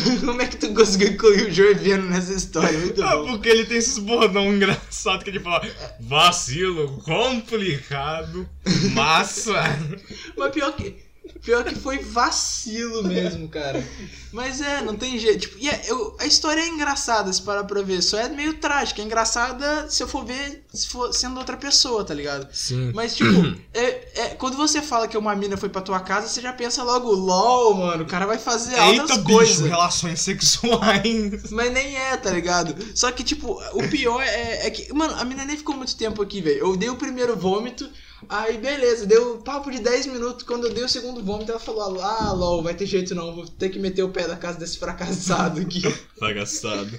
Como 0.24 0.42
é 0.42 0.46
que 0.46 0.56
tu 0.56 0.72
conseguiu 0.74 1.08
incluir 1.08 1.46
o 1.48 1.52
Joey 1.52 1.74
Viano 1.74 2.08
nessa 2.10 2.32
história? 2.32 2.78
Muito 2.78 3.02
Ah, 3.02 3.16
bom. 3.16 3.26
porque 3.32 3.48
ele 3.48 3.64
tem 3.64 3.78
esses 3.78 3.98
bordão 3.98 4.52
engraçados 4.54 5.22
que 5.24 5.30
ele 5.30 5.40
fala 5.40 5.66
vacilo, 6.00 7.00
complicado, 7.02 8.48
massa. 8.92 9.54
Mas 10.36 10.52
pior 10.52 10.74
que. 10.76 11.05
Pior 11.44 11.64
que 11.64 11.74
foi 11.74 11.98
vacilo 11.98 13.04
mesmo, 13.04 13.48
cara. 13.48 13.84
Mas 14.32 14.60
é, 14.60 14.82
não 14.82 14.94
tem 14.96 15.18
jeito. 15.18 15.40
Tipo, 15.42 15.58
e 15.58 15.68
é- 15.68 15.82
eu- 15.86 16.16
a 16.18 16.26
história 16.26 16.60
é 16.60 16.68
engraçada, 16.68 17.32
se 17.32 17.40
parar 17.42 17.64
pra 17.64 17.82
ver. 17.82 18.02
Só 18.02 18.18
é 18.18 18.28
meio 18.28 18.54
trágica. 18.54 19.00
É 19.00 19.04
engraçada 19.04 19.88
se 19.88 20.02
eu 20.02 20.08
for 20.08 20.24
ver 20.24 20.64
se 20.74 20.88
for 20.88 21.12
sendo 21.14 21.38
outra 21.38 21.56
pessoa, 21.56 22.04
tá 22.04 22.12
ligado? 22.12 22.46
Sim. 22.52 22.92
Mas, 22.94 23.14
tipo, 23.16 23.30
é, 23.72 23.82
é- 24.20 24.34
quando 24.38 24.56
você 24.56 24.82
fala 24.82 25.08
que 25.08 25.16
uma 25.16 25.34
mina 25.34 25.56
foi 25.56 25.68
pra 25.68 25.80
tua 25.80 26.00
casa, 26.00 26.28
você 26.28 26.40
já 26.40 26.52
pensa 26.52 26.82
logo, 26.82 27.10
LOL, 27.12 27.74
mano, 27.74 28.02
o 28.04 28.06
cara 28.06 28.26
vai 28.26 28.38
fazer 28.38 28.76
altas 28.78 29.18
coisas. 29.22 29.66
relações 29.68 30.20
sexuais. 30.20 31.50
Mas 31.50 31.72
nem 31.72 31.96
é, 31.96 32.16
tá 32.16 32.30
ligado? 32.30 32.74
Só 32.94 33.10
que, 33.12 33.22
tipo, 33.24 33.60
o 33.72 33.88
pior 33.88 34.20
é, 34.22 34.66
é 34.66 34.70
que. 34.70 34.92
Mano, 34.92 35.14
a 35.14 35.24
mina 35.24 35.44
nem 35.44 35.56
ficou 35.56 35.76
muito 35.76 35.96
tempo 35.96 36.22
aqui, 36.22 36.40
velho. 36.40 36.58
Eu 36.58 36.76
dei 36.76 36.88
o 36.90 36.96
primeiro 36.96 37.36
vômito, 37.36 37.88
aí 38.28 38.58
beleza, 38.58 39.06
deu 39.06 39.38
papo 39.38 39.70
de 39.70 39.80
10 39.80 40.06
minutos. 40.06 40.44
Quando 40.44 40.66
eu 40.66 40.74
dei 40.74 40.84
o 40.84 40.88
segundo 40.88 41.22
vômito, 41.22 41.50
ela 41.50 41.60
falou: 41.60 42.00
Ah, 42.00 42.32
LOL, 42.32 42.62
vai 42.62 42.74
ter 42.74 42.86
jeito 42.86 43.14
não, 43.14 43.34
vou 43.34 43.46
ter 43.46 43.68
que 43.68 43.78
meter 43.78 44.02
o 44.02 44.10
pé 44.10 44.26
da 44.26 44.36
casa 44.36 44.58
desse 44.58 44.78
fracassado 44.78 45.60
aqui. 45.60 45.82
Bagaçado. 46.20 46.98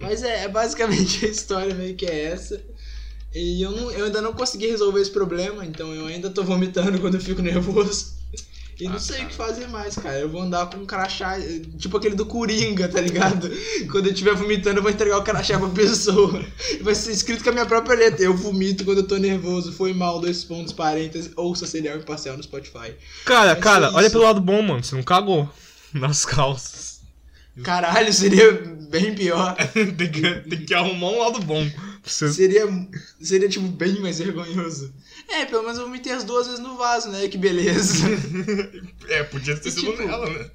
Mas 0.00 0.22
é, 0.22 0.44
é 0.44 0.48
basicamente 0.48 1.24
a 1.26 1.28
história 1.28 1.74
meio 1.74 1.94
que 1.96 2.06
é 2.06 2.24
essa. 2.24 2.62
E 3.34 3.60
eu, 3.60 3.70
não, 3.70 3.90
eu 3.90 4.06
ainda 4.06 4.22
não 4.22 4.32
consegui 4.32 4.66
resolver 4.66 5.00
esse 5.00 5.10
problema, 5.10 5.64
então 5.64 5.94
eu 5.94 6.06
ainda 6.06 6.30
tô 6.30 6.42
vomitando 6.42 6.98
quando 6.98 7.14
eu 7.14 7.20
fico 7.20 7.42
nervoso. 7.42 8.15
E 8.78 8.84
não 8.88 8.96
Ah, 8.96 8.98
sei 8.98 9.16
cara. 9.16 9.26
o 9.26 9.30
que 9.30 9.34
fazer 9.36 9.68
mais, 9.68 9.94
cara. 9.96 10.18
Eu 10.18 10.28
vou 10.28 10.42
andar 10.42 10.66
com 10.66 10.76
um 10.78 10.84
crachá, 10.84 11.38
tipo 11.78 11.96
aquele 11.96 12.14
do 12.14 12.26
Coringa, 12.26 12.86
tá 12.88 13.00
ligado? 13.00 13.50
Quando 13.90 14.06
eu 14.06 14.12
estiver 14.12 14.34
vomitando, 14.34 14.78
eu 14.78 14.82
vou 14.82 14.90
entregar 14.90 15.16
o 15.18 15.22
crachá 15.24 15.58
pra 15.58 15.68
pessoa. 15.70 16.44
Vai 16.82 16.94
ser 16.94 17.12
escrito 17.12 17.42
com 17.42 17.48
a 17.48 17.52
minha 17.52 17.64
própria 17.66 17.96
letra. 17.96 18.22
Eu 18.24 18.36
vomito 18.36 18.84
quando 18.84 18.98
eu 18.98 19.06
tô 19.06 19.16
nervoso. 19.16 19.72
Foi 19.72 19.94
mal, 19.94 20.20
dois 20.20 20.44
pontos, 20.44 20.72
parênteses. 20.74 21.32
Ouça 21.36 21.66
serial 21.66 21.96
imparcial 21.96 22.36
no 22.36 22.42
Spotify. 22.42 22.94
Cara, 23.24 23.54
Vai 23.54 23.62
cara, 23.62 23.92
olha 23.94 24.10
pelo 24.10 24.24
lado 24.24 24.40
bom, 24.42 24.60
mano. 24.60 24.84
Você 24.84 24.94
não 24.94 25.02
cagou 25.02 25.48
nas 25.94 26.26
calças. 26.26 26.96
Caralho, 27.62 28.12
seria 28.12 28.52
bem 28.90 29.14
pior. 29.14 29.56
tem, 29.72 30.10
que, 30.10 30.20
tem 30.50 30.66
que 30.66 30.74
arrumar 30.74 31.06
um 31.06 31.18
lado 31.20 31.40
bom. 31.40 31.66
Você... 32.06 32.32
Seria, 32.32 32.66
seria, 33.20 33.48
tipo, 33.48 33.66
bem 33.66 34.00
mais 34.00 34.18
vergonhoso. 34.18 34.94
É, 35.28 35.44
pelo 35.44 35.62
menos 35.64 35.76
eu 35.78 35.84
vomitei 35.86 36.12
as 36.12 36.22
duas 36.24 36.46
vezes 36.46 36.60
no 36.62 36.76
vaso, 36.76 37.08
né? 37.10 37.26
Que 37.28 37.36
beleza. 37.36 38.06
É, 39.08 39.22
podia 39.24 39.56
ter 39.56 39.68
E, 39.68 39.72
sido 39.72 39.90
tipo, 39.92 40.02
nela, 40.04 40.28
né? 40.30 40.50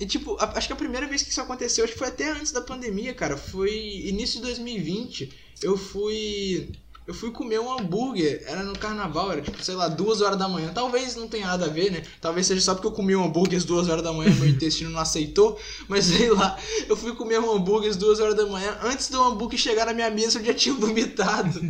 E, 0.00 0.06
tipo, 0.06 0.36
a- 0.40 0.52
acho 0.56 0.66
que 0.66 0.72
a 0.72 0.76
primeira 0.76 1.06
vez 1.06 1.22
que 1.22 1.30
isso 1.30 1.40
aconteceu, 1.40 1.84
acho 1.84 1.92
que 1.92 1.98
foi 1.98 2.08
até 2.08 2.30
antes 2.32 2.50
da 2.52 2.60
pandemia, 2.60 3.14
cara. 3.14 3.36
Foi 3.36 3.70
início 4.06 4.36
de 4.40 4.42
2020. 4.46 5.32
Eu 5.62 5.76
fui. 5.76 6.70
Eu 7.06 7.12
fui 7.12 7.32
comer 7.32 7.58
um 7.58 7.72
hambúrguer, 7.72 8.44
era 8.46 8.62
no 8.62 8.78
carnaval, 8.78 9.32
era 9.32 9.42
tipo, 9.42 9.62
sei 9.64 9.74
lá, 9.74 9.88
duas 9.88 10.20
horas 10.20 10.38
da 10.38 10.48
manhã. 10.48 10.70
Talvez 10.72 11.16
não 11.16 11.26
tenha 11.26 11.48
nada 11.48 11.64
a 11.64 11.68
ver, 11.68 11.90
né? 11.90 12.02
Talvez 12.20 12.46
seja 12.46 12.60
só 12.60 12.74
porque 12.74 12.86
eu 12.86 12.92
comi 12.92 13.16
um 13.16 13.24
hambúrguer 13.24 13.58
às 13.58 13.64
duas 13.64 13.88
horas 13.88 14.04
da 14.04 14.12
manhã 14.12 14.32
meu 14.36 14.46
intestino 14.48 14.90
não 14.90 15.00
aceitou. 15.00 15.58
Mas 15.88 16.04
sei 16.04 16.30
lá, 16.30 16.56
eu 16.88 16.96
fui 16.96 17.12
comer 17.16 17.40
um 17.40 17.50
hambúrguer 17.56 17.90
às 17.90 17.96
duas 17.96 18.20
horas 18.20 18.36
da 18.36 18.46
manhã. 18.46 18.78
Antes 18.82 19.08
do 19.08 19.20
hambúrguer 19.20 19.58
chegar 19.58 19.86
na 19.86 19.92
minha 19.92 20.10
mesa, 20.10 20.38
eu 20.38 20.44
já 20.44 20.54
tinha 20.54 20.74
vomitado. 20.76 21.60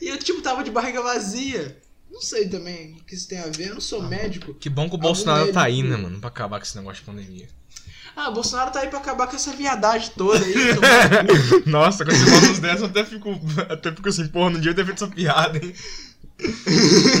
e 0.00 0.08
eu, 0.08 0.16
tipo, 0.18 0.40
tava 0.40 0.64
de 0.64 0.70
barriga 0.70 1.02
vazia. 1.02 1.76
Não 2.10 2.20
sei 2.22 2.48
também 2.48 2.92
o 2.94 3.04
que 3.04 3.14
isso 3.14 3.28
tem 3.28 3.38
a 3.40 3.46
ver, 3.48 3.68
eu 3.68 3.74
não 3.74 3.80
sou 3.80 4.02
médico. 4.02 4.54
Que 4.54 4.68
bom 4.70 4.88
que 4.88 4.94
o 4.94 4.98
Bolsonaro 4.98 5.52
tá 5.52 5.64
aí, 5.64 5.82
médico- 5.82 5.96
né, 5.96 6.02
mano? 6.02 6.18
Pra 6.20 6.28
acabar 6.28 6.58
com 6.58 6.64
esse 6.64 6.76
negócio 6.76 7.02
de 7.04 7.10
pandemia. 7.10 7.48
Ah, 8.16 8.28
o 8.28 8.32
Bolsonaro 8.34 8.70
tá 8.70 8.80
aí 8.80 8.88
pra 8.88 8.98
acabar 8.98 9.26
com 9.26 9.36
essa 9.36 9.52
viadagem 9.52 10.10
toda 10.16 10.44
aí. 10.44 10.54
no. 10.74 11.62
Nossa, 11.70 12.04
quando 12.04 12.16
você 12.16 12.30
manda 12.30 12.46
uns 12.52 12.58
dessas, 12.58 12.80
eu 12.82 12.86
até 12.88 13.04
fico, 13.04 13.40
até 13.68 13.90
fico 13.92 14.08
assim, 14.08 14.28
porra, 14.28 14.50
não 14.50 14.60
devia 14.60 14.74
ter 14.74 14.84
feito 14.84 15.02
essa 15.04 15.12
piada, 15.14 15.58
hein? 15.58 15.72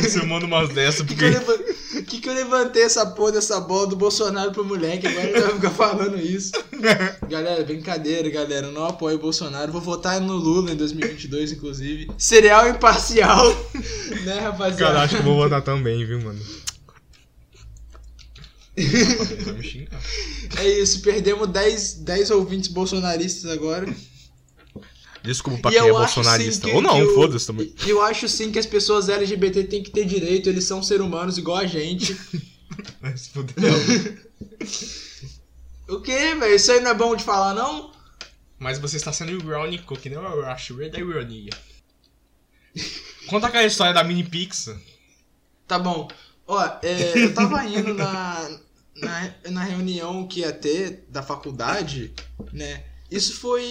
você 0.02 0.22
manda 0.26 0.46
umas 0.46 0.70
dessas, 0.70 1.06
que, 1.06 1.14
que, 1.14 1.24
eu 1.24 1.32
porque. 1.40 1.52
leva- 1.52 2.02
que 2.06 2.20
que 2.20 2.28
eu 2.28 2.34
levantei 2.34 2.82
essa 2.82 3.06
porra 3.06 3.32
dessa 3.32 3.60
bola 3.60 3.86
do 3.86 3.94
Bolsonaro 3.94 4.50
pro 4.50 4.64
moleque, 4.64 5.06
agora 5.06 5.28
ele 5.28 5.40
vai 5.40 5.54
ficar 5.54 5.70
falando 5.70 6.18
isso. 6.18 6.50
Galera, 7.28 7.62
brincadeira, 7.62 8.28
galera. 8.30 8.66
Eu 8.66 8.72
não 8.72 8.84
apoio 8.84 9.16
o 9.16 9.20
Bolsonaro. 9.20 9.70
Vou 9.70 9.80
votar 9.80 10.20
no 10.20 10.34
Lula 10.34 10.72
em 10.72 10.76
2022, 10.76 11.52
inclusive. 11.52 12.10
Cereal 12.18 12.68
imparcial, 12.68 13.46
né, 14.24 14.40
rapaziada? 14.40 14.76
Cara, 14.92 15.02
acho 15.02 15.14
que 15.14 15.20
eu 15.20 15.24
vou 15.24 15.36
votar 15.36 15.62
também, 15.62 16.04
viu, 16.04 16.20
mano? 16.20 16.40
Vai 18.76 19.52
me 19.54 19.62
xingar. 19.62 20.00
É 20.58 20.68
isso, 20.80 21.02
perdemos 21.02 21.48
10, 21.48 21.94
10 22.04 22.30
ouvintes 22.30 22.68
bolsonaristas 22.68 23.50
agora. 23.50 23.86
Desculpa 25.22 25.60
pra 25.62 25.70
quem 25.70 25.78
é 25.78 25.82
acho, 25.82 25.92
bolsonarista. 25.92 26.64
sim, 26.66 26.70
que- 26.70 26.76
Ou 26.76 26.82
não, 26.82 27.06
que 27.06 27.14
foda-se 27.14 27.46
também. 27.46 27.72
Eu 27.86 28.02
acho 28.02 28.28
sim 28.28 28.50
que 28.50 28.58
as 28.58 28.66
pessoas 28.66 29.08
LGBT 29.08 29.64
têm 29.64 29.82
que 29.82 29.90
ter 29.90 30.04
direito, 30.04 30.48
eles 30.48 30.64
são 30.64 30.82
seres 30.82 31.04
humanos 31.04 31.38
igual 31.38 31.58
a 31.58 31.66
gente. 31.66 32.16
Vai 33.00 33.16
se 33.16 33.28
fuder. 33.30 34.26
O 35.88 36.00
quê, 36.00 36.34
velho? 36.34 36.54
Isso 36.54 36.72
aí 36.72 36.80
não 36.80 36.90
é 36.90 36.94
bom 36.94 37.14
de 37.14 37.22
falar, 37.22 37.54
não? 37.54 37.92
Mas 38.58 38.78
você 38.78 38.96
está 38.96 39.12
sendo 39.12 39.32
irônico, 39.32 39.96
que 39.96 40.08
nem 40.08 40.18
eu 40.18 40.44
acho. 40.46 40.80
É 40.80 40.88
da 40.88 40.98
ironia. 40.98 41.50
Conta 43.26 43.48
aquela 43.48 43.64
história 43.66 43.92
da 43.92 44.02
mini 44.02 44.24
pizza. 44.24 44.80
Tá 45.68 45.78
bom. 45.78 46.08
Ó, 46.52 46.78
é, 46.82 47.24
eu 47.24 47.32
tava 47.32 47.64
indo 47.64 47.94
na, 47.94 48.58
na, 48.94 49.34
na 49.50 49.64
reunião 49.64 50.26
que 50.26 50.40
ia 50.40 50.52
ter 50.52 51.06
da 51.08 51.22
faculdade, 51.22 52.12
né? 52.52 52.84
Isso 53.10 53.36
foi 53.36 53.64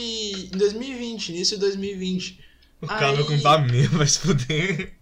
em 0.52 0.58
2020, 0.58 1.30
início 1.30 1.58
de 1.58 1.62
2020. 1.62 2.40
O 2.82 2.88
cara 2.88 3.14
vai 3.14 3.24
contar 3.24 3.60
mesmo, 3.60 4.00
vai 4.00 4.08
se 4.08 4.18
fuder. 4.20 4.94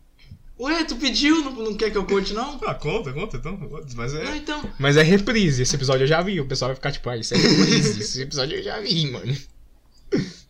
Ué, 0.60 0.84
tu 0.84 0.98
pediu? 0.98 1.42
Não, 1.42 1.52
não 1.54 1.74
quer 1.74 1.90
que 1.90 1.98
eu 1.98 2.06
conte, 2.06 2.34
não? 2.34 2.60
Ah, 2.66 2.76
conta, 2.76 3.14
conta, 3.14 3.38
então. 3.38 3.58
Mas 3.96 4.14
Não, 4.14 4.22
é. 4.22 4.36
então. 4.36 4.62
Mas 4.78 4.98
é 4.98 5.02
reprise, 5.02 5.62
esse 5.62 5.74
episódio 5.74 6.04
eu 6.04 6.08
já 6.08 6.22
vi. 6.22 6.42
O 6.42 6.46
pessoal 6.46 6.68
vai 6.70 6.76
ficar 6.76 6.92
tipo, 6.92 7.10
ah, 7.10 7.16
isso 7.16 7.34
é 7.34 7.38
reprise. 7.38 8.02
esse 8.02 8.22
episódio 8.22 8.58
eu 8.58 8.64
já 8.64 8.78
vi, 8.82 9.10
mano. 9.10 9.38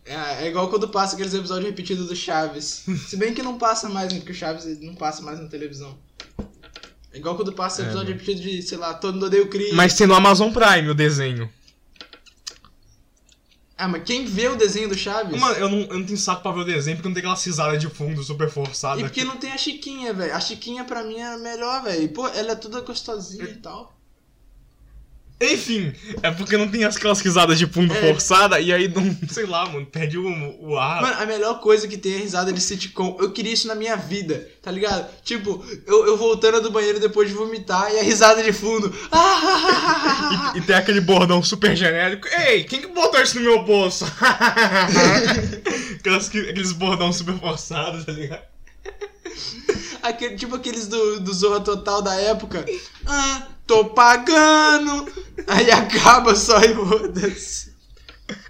É, 0.04 0.44
é 0.44 0.48
igual 0.48 0.68
quando 0.68 0.88
passa 0.88 1.14
aqueles 1.14 1.32
episódios 1.32 1.66
repetidos 1.70 2.08
do 2.08 2.16
Chaves. 2.16 2.84
Se 3.06 3.16
bem 3.16 3.32
que 3.32 3.44
não 3.44 3.56
passa 3.56 3.88
mais, 3.88 4.12
né? 4.12 4.18
Porque 4.18 4.32
o 4.32 4.34
Chaves 4.34 4.80
não 4.80 4.96
passa 4.96 5.22
mais 5.22 5.38
na 5.38 5.46
televisão. 5.46 5.96
É 7.12 7.18
igual 7.18 7.34
quando 7.34 7.52
passa 7.52 7.82
É, 7.82 7.84
episódio 7.86 8.12
repetido 8.12 8.40
de, 8.40 8.62
sei 8.62 8.78
lá, 8.78 8.94
todo 8.94 9.14
mundo 9.14 9.26
odeia 9.26 9.42
o 9.42 9.48
Chris. 9.48 9.72
Mas 9.72 9.94
tem 9.94 10.06
no 10.06 10.14
Amazon 10.14 10.52
Prime 10.52 10.88
o 10.88 10.94
desenho. 10.94 11.50
Ah, 13.76 13.88
mas 13.88 14.02
quem 14.04 14.26
vê 14.26 14.46
o 14.46 14.56
desenho 14.56 14.90
do 14.90 14.94
Chaves? 14.94 15.40
Mano, 15.40 15.56
eu 15.56 15.68
não, 15.68 15.78
eu 15.78 15.98
não 15.98 16.04
tenho 16.04 16.18
saco 16.18 16.42
pra 16.42 16.52
ver 16.52 16.60
o 16.60 16.64
desenho 16.64 16.96
porque 16.98 17.08
não 17.08 17.14
tem 17.14 17.22
aquela 17.22 17.36
cisada 17.36 17.78
de 17.78 17.88
fundo 17.88 18.22
super 18.22 18.50
forçada. 18.50 19.00
E 19.00 19.04
porque 19.04 19.24
não 19.24 19.38
tem 19.38 19.52
a 19.52 19.56
Chiquinha, 19.56 20.12
velho. 20.12 20.34
A 20.34 20.40
Chiquinha 20.40 20.84
pra 20.84 21.02
mim 21.02 21.16
é 21.16 21.32
a 21.32 21.38
melhor, 21.38 21.82
velho. 21.82 22.06
Pô, 22.10 22.28
ela 22.28 22.52
é 22.52 22.54
toda 22.54 22.82
gostosinha 22.82 23.44
e 23.44 23.56
tal. 23.56 23.98
Enfim, 25.42 25.92
é 26.22 26.30
porque 26.30 26.56
não 26.56 26.68
tem 26.68 26.84
aquelas 26.84 27.18
risadas 27.20 27.58
de 27.58 27.66
fundo 27.66 27.94
É. 27.94 28.00
forçada 28.12 28.60
e 28.60 28.70
aí 28.72 28.88
não, 28.88 29.16
sei 29.28 29.46
lá, 29.46 29.64
mano, 29.66 29.86
perde 29.86 30.18
o, 30.18 30.26
o 30.60 30.76
ar. 30.78 31.00
Mano, 31.00 31.16
a 31.18 31.24
melhor 31.24 31.60
coisa 31.60 31.88
que 31.88 31.96
tem 31.96 32.12
é 32.12 32.16
a 32.16 32.20
risada 32.20 32.52
de 32.52 32.60
sitcom. 32.60 33.16
Eu 33.18 33.30
queria 33.32 33.52
isso 33.54 33.66
na 33.66 33.74
minha 33.74 33.96
vida, 33.96 34.46
tá 34.60 34.70
ligado? 34.70 35.08
Tipo, 35.24 35.64
eu, 35.86 36.06
eu 36.06 36.16
voltando 36.18 36.60
do 36.60 36.70
banheiro 36.70 37.00
depois 37.00 37.28
de 37.28 37.34
vomitar 37.34 37.90
e 37.90 37.98
a 37.98 38.02
risada 38.02 38.42
de 38.42 38.52
fundo. 38.52 38.92
E, 40.54 40.58
e 40.58 40.60
tem 40.62 40.74
aquele 40.76 41.00
bordão 41.00 41.42
super 41.42 41.74
genérico. 41.76 42.26
Ei, 42.28 42.64
quem 42.64 42.80
que 42.80 42.86
botou 42.88 43.20
isso 43.20 43.36
no 43.36 43.42
meu 43.42 43.62
bolso? 43.64 44.04
Aquelas 46.00 46.28
que- 46.28 46.50
aqueles 46.50 46.72
bordão 46.72 47.12
super 47.12 47.38
forçados, 47.38 48.04
tá 48.04 48.12
ligado? 48.12 48.42
Aquele, 50.02 50.36
tipo 50.36 50.56
aqueles 50.56 50.86
do, 50.86 51.20
do 51.20 51.32
Zorra 51.32 51.60
Total 51.60 52.00
da 52.02 52.14
época. 52.14 52.64
Ah, 53.06 53.46
tô 53.70 53.84
pagando. 53.84 55.06
Aí 55.46 55.70
acaba 55.70 56.34
só 56.34 56.58
e 56.60 56.74
foda-se. 56.74 57.70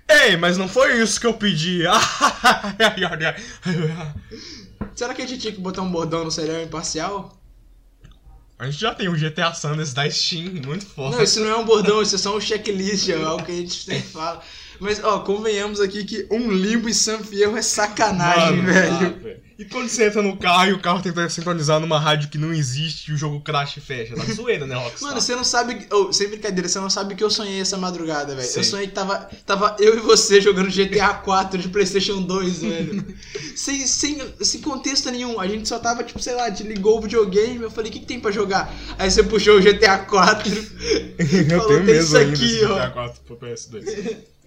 Ei, 0.09 0.39
mas 0.39 0.57
não 0.57 0.67
foi 0.67 1.01
isso 1.03 1.21
que 1.21 1.27
eu 1.27 1.35
pedi. 1.35 1.83
Será 4.97 5.13
que 5.15 5.21
a 5.23 5.27
gente 5.27 5.41
tinha 5.41 5.53
que 5.53 5.61
botar 5.61 5.83
um 5.83 5.93
bordão 5.93 6.25
no 6.25 6.31
serial 6.31 6.63
imparcial? 6.63 7.39
A 8.59 8.65
gente 8.67 8.81
já 8.81 8.95
tem 8.95 9.09
o 9.09 9.17
GTA 9.17 9.53
Sanders 9.55 9.93
da 9.93 10.11
Steam, 10.11 10.55
muito 10.67 10.87
forte. 10.87 11.17
Não, 11.17 11.23
isso 11.23 11.41
não 11.41 11.51
é 11.51 11.57
um 11.57 11.65
bordão, 11.65 12.03
isso 12.03 12.15
é 12.15 12.19
só 12.19 12.37
um 12.37 12.41
checklist, 12.41 13.09
é 13.09 13.23
algo 13.23 13.45
que 13.45 13.53
a 13.53 13.57
gente 13.57 13.75
sempre 13.75 14.09
fala. 14.09 14.43
Mas, 14.79 15.03
ó, 15.05 15.21
convenhamos 15.21 15.81
aqui 15.81 16.05
que 16.05 16.27
um 16.31 16.51
limbo 16.51 16.89
em 16.89 16.95
San 16.95 17.19
Fierro 17.19 17.57
é 17.57 17.63
sacanagem, 17.63 18.57
Mano, 18.57 18.73
velho. 18.73 18.93
ah, 18.95 19.09
velho. 19.23 19.41
E 19.61 19.67
quando 19.67 19.91
você 19.91 20.07
entra 20.07 20.23
no 20.23 20.39
carro 20.39 20.71
e 20.71 20.73
o 20.73 20.81
carro 20.81 21.03
tenta 21.03 21.29
sintonizar 21.29 21.79
numa 21.79 22.01
rádio 22.01 22.31
que 22.31 22.39
não 22.39 22.51
existe 22.51 23.11
e 23.11 23.15
o 23.15 23.17
jogo 23.19 23.43
crash 23.43 23.77
e 23.77 23.81
fecha? 23.83 24.17
Tá 24.17 24.25
zoeira, 24.33 24.67
né, 24.67 24.75
Rockstar? 24.75 25.11
Mano, 25.11 25.21
você 25.21 25.37
não 25.37 25.45
sabe. 25.45 25.87
Oh, 25.93 26.11
sem 26.11 26.29
brincadeira, 26.29 26.67
você 26.67 26.81
não 26.81 26.89
sabe 26.89 27.13
o 27.13 27.17
que 27.17 27.23
eu 27.23 27.29
sonhei 27.29 27.61
essa 27.61 27.77
madrugada, 27.77 28.35
velho. 28.35 28.49
Eu 28.57 28.65
sonhei 28.65 28.87
que 28.87 28.95
tava, 28.95 29.29
tava 29.45 29.77
eu 29.79 29.99
e 29.99 30.01
você 30.01 30.41
jogando 30.41 30.71
GTA 30.71 31.13
4 31.13 31.59
de 31.59 31.69
PlayStation 31.69 32.23
2, 32.23 32.63
velho. 32.63 33.05
sem, 33.55 33.87
sem, 33.87 34.35
sem 34.41 34.63
contexto 34.63 35.11
nenhum. 35.11 35.39
A 35.39 35.47
gente 35.47 35.69
só 35.69 35.79
tava, 35.79 36.03
tipo, 36.05 36.23
sei 36.23 36.35
lá, 36.37 36.51
te 36.51 36.63
ligou 36.63 36.97
o 36.97 37.03
videogame. 37.03 37.63
Eu 37.63 37.71
falei, 37.71 37.91
o 37.91 37.93
que, 37.93 38.01
que 38.01 38.07
tem 38.07 38.19
pra 38.19 38.31
jogar? 38.31 38.75
Aí 38.99 39.11
você 39.11 39.23
puxou 39.23 39.59
o 39.59 39.61
GTA 39.61 39.99
4. 39.99 40.51
Eu 41.21 41.61
falou, 41.61 41.67
tenho 41.67 41.85
"Tem 41.85 41.95
mesmo 41.97 42.07
isso 42.07 42.17
aqui, 42.17 42.65
ó." 42.65 42.77
GTA 42.77 42.91
4 42.93 43.21
pro 43.27 43.37
PS2. 43.37 44.17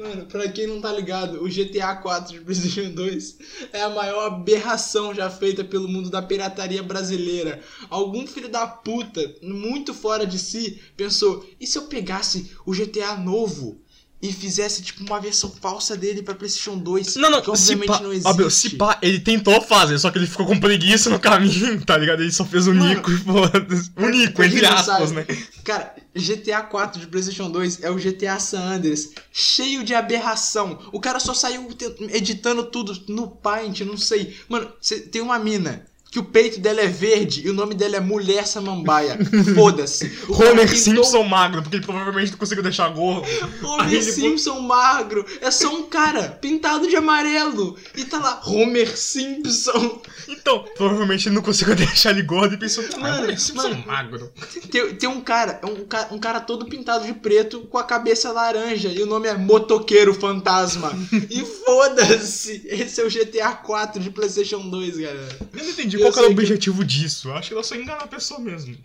Mano, 0.00 0.24
pra 0.24 0.50
quem 0.50 0.66
não 0.66 0.80
tá 0.80 0.90
ligado, 0.90 1.44
o 1.44 1.48
GTA 1.48 1.94
4 1.94 2.32
de 2.32 2.40
PlayStation 2.40 2.90
2 2.90 3.36
é 3.70 3.82
a 3.82 3.90
maior 3.90 4.28
aberração 4.28 5.14
já 5.14 5.28
feita 5.28 5.62
pelo 5.62 5.86
mundo 5.86 6.08
da 6.08 6.22
pirataria 6.22 6.82
brasileira. 6.82 7.62
Algum 7.90 8.26
filho 8.26 8.48
da 8.48 8.66
puta, 8.66 9.36
muito 9.42 9.92
fora 9.92 10.26
de 10.26 10.38
si, 10.38 10.80
pensou: 10.96 11.46
e 11.60 11.66
se 11.66 11.76
eu 11.76 11.82
pegasse 11.82 12.50
o 12.64 12.72
GTA 12.72 13.14
novo 13.18 13.78
e 14.22 14.32
fizesse 14.32 14.82
tipo 14.82 15.02
uma 15.04 15.18
versão 15.18 15.50
falsa 15.50 15.96
dele 15.96 16.22
pra 16.22 16.34
PlayStation 16.34 16.76
2? 16.76 17.16
Não, 17.16 17.30
não, 17.30 17.40
que 17.40 17.50
obviamente 17.50 17.86
pá, 17.86 18.00
não 18.00 18.12
existe. 18.12 18.36
meu, 18.36 18.50
se 18.50 18.70
pá, 18.70 18.98
ele 19.00 19.18
tentou 19.18 19.60
fazer, 19.62 19.98
só 19.98 20.10
que 20.10 20.18
ele 20.18 20.26
ficou 20.26 20.44
com 20.44 20.60
preguiça 20.60 21.08
no 21.08 21.18
caminho, 21.18 21.80
tá 21.86 21.96
ligado? 21.96 22.22
Ele 22.22 22.32
só 22.32 22.44
fez 22.44 22.66
o 22.66 22.74
Mano, 22.74 22.88
Nico 22.88 23.10
e 23.10 23.16
foda-se. 23.16 23.90
O 23.96 24.08
Nico, 24.08 24.42
entre 24.42 24.66
aspas, 24.66 25.12
né? 25.12 25.26
Cara, 25.64 25.94
GTA 26.14 26.62
4 26.62 27.00
de 27.00 27.06
PlayStation 27.06 27.50
2 27.50 27.82
é 27.82 27.90
o 27.90 27.96
GTA 27.96 28.38
San 28.38 28.60
Andreas, 28.60 29.10
cheio 29.32 29.82
de 29.82 29.94
aberração. 29.94 30.78
O 30.92 31.00
cara 31.00 31.18
só 31.18 31.32
saiu 31.32 31.68
editando 32.10 32.64
tudo 32.64 32.92
no 33.08 33.28
Paint, 33.28 33.80
não 33.80 33.96
sei. 33.96 34.36
Mano, 34.48 34.70
tem 35.10 35.22
uma 35.22 35.38
mina 35.38 35.89
que 36.10 36.18
o 36.18 36.24
peito 36.24 36.58
dela 36.58 36.80
é 36.80 36.88
verde 36.88 37.42
e 37.46 37.50
o 37.50 37.54
nome 37.54 37.72
dela 37.74 37.96
é 37.96 38.00
Mulher 38.00 38.44
Samambaia. 38.46 39.16
Foda-se. 39.54 40.10
Homer 40.28 40.66
pintou- 40.68 40.76
Simpson 41.04 41.22
magro, 41.22 41.62
porque 41.62 41.76
ele 41.76 41.84
provavelmente 41.86 42.32
não 42.32 42.38
conseguiu 42.38 42.64
deixar 42.64 42.88
gordo. 42.88 43.28
Homer 43.62 44.02
Simpson 44.02 44.60
magro. 44.60 45.24
É 45.40 45.50
só 45.52 45.72
um 45.72 45.84
cara 45.84 46.30
pintado 46.40 46.88
de 46.88 46.96
amarelo. 46.96 47.76
E 47.94 48.04
tá 48.04 48.18
lá, 48.18 48.40
Homer 48.44 48.96
Simpson. 48.98 50.02
Então, 50.28 50.64
provavelmente 50.76 51.28
ele 51.28 51.34
não 51.36 51.42
conseguiu 51.42 51.74
deixar 51.76 52.10
ele 52.10 52.22
gordo 52.22 52.54
e 52.54 52.58
pensou, 52.58 52.82
Mano, 52.98 53.22
Homer 53.24 53.40
Simpson 53.40 53.68
mano. 53.68 53.84
magro. 53.86 54.32
Tem, 54.70 54.94
tem 54.96 55.08
um 55.08 55.20
cara, 55.20 55.60
um, 55.64 55.84
ca- 55.86 56.08
um 56.10 56.18
cara 56.18 56.40
todo 56.40 56.66
pintado 56.66 57.06
de 57.06 57.12
preto 57.12 57.60
com 57.70 57.78
a 57.78 57.84
cabeça 57.84 58.32
laranja 58.32 58.88
e 58.88 59.00
o 59.02 59.06
nome 59.06 59.28
é 59.28 59.36
Motoqueiro 59.36 60.12
Fantasma. 60.14 60.92
e 61.30 61.44
foda-se! 61.44 62.62
Esse 62.66 63.00
é 63.00 63.04
o 63.04 63.08
GTA 63.10 63.52
4 63.52 64.00
de 64.02 64.10
PlayStation 64.10 64.68
2, 64.68 64.96
galera. 64.98 65.38
Eu 65.56 65.62
não 65.64 65.70
entendi 65.70 65.99
qual 66.02 66.12
que 66.12 66.18
era 66.18 66.26
o 66.26 66.28
sei 66.28 66.36
que- 66.36 66.42
objetivo 66.42 66.84
disso. 66.84 67.28
Eu 67.28 67.36
acho 67.36 67.48
que 67.48 67.54
era 67.54 67.62
só 67.62 67.74
enganar 67.74 68.04
a 68.04 68.06
pessoa 68.08 68.40
mesmo. 68.40 68.76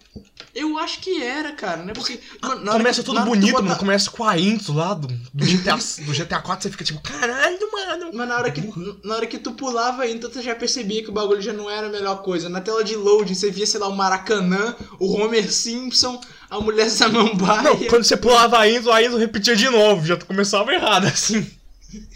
Eu 0.53 0.77
acho 0.79 0.99
que 0.99 1.21
era, 1.21 1.51
cara, 1.51 1.83
né? 1.83 1.93
Porque. 1.93 2.19
mano, 2.41 2.71
Começa 2.71 3.01
que- 3.01 3.05
tudo 3.05 3.21
bonito, 3.21 3.51
botar- 3.51 3.63
mano. 3.65 3.77
Começa 3.79 4.09
com 4.09 4.23
a 4.23 4.39
intro 4.39 4.73
lá 4.73 4.93
do, 4.93 5.07
do, 5.07 5.45
GTA, 5.45 5.75
do 6.05 6.13
GTA 6.13 6.39
4, 6.41 6.63
você 6.63 6.71
fica 6.71 6.83
tipo, 6.83 7.01
caralho, 7.01 7.59
mano. 7.71 8.11
Mas 8.13 8.27
na 8.27 8.37
hora, 8.37 8.51
que, 8.51 8.61
na 9.03 9.15
hora 9.15 9.25
que 9.27 9.37
tu 9.37 9.51
pulava 9.51 10.07
então 10.07 10.29
tu 10.29 10.41
já 10.41 10.55
percebia 10.55 11.03
que 11.03 11.09
o 11.09 11.13
bagulho 11.13 11.41
já 11.41 11.51
não 11.53 11.69
era 11.69 11.87
a 11.87 11.89
melhor 11.89 12.21
coisa. 12.21 12.47
Na 12.49 12.61
tela 12.61 12.83
de 12.83 12.95
loading 12.95 13.33
você 13.33 13.51
via, 13.51 13.65
sei 13.67 13.79
lá, 13.79 13.87
o 13.87 13.95
Maracanã, 13.95 14.75
o 14.99 15.13
Homer 15.13 15.51
Simpson, 15.51 16.19
a 16.49 16.59
mulher 16.61 16.89
Samambaia. 16.89 17.63
Não, 17.63 17.77
quando 17.87 18.03
você 18.05 18.15
pulava 18.15 18.57
a 18.59 18.69
intro, 18.69 18.91
a 18.91 19.03
intro 19.03 19.17
repetia 19.17 19.55
de 19.55 19.69
novo. 19.69 20.05
Já 20.05 20.15
começava 20.17 20.73
errado, 20.73 21.05
assim. 21.07 21.45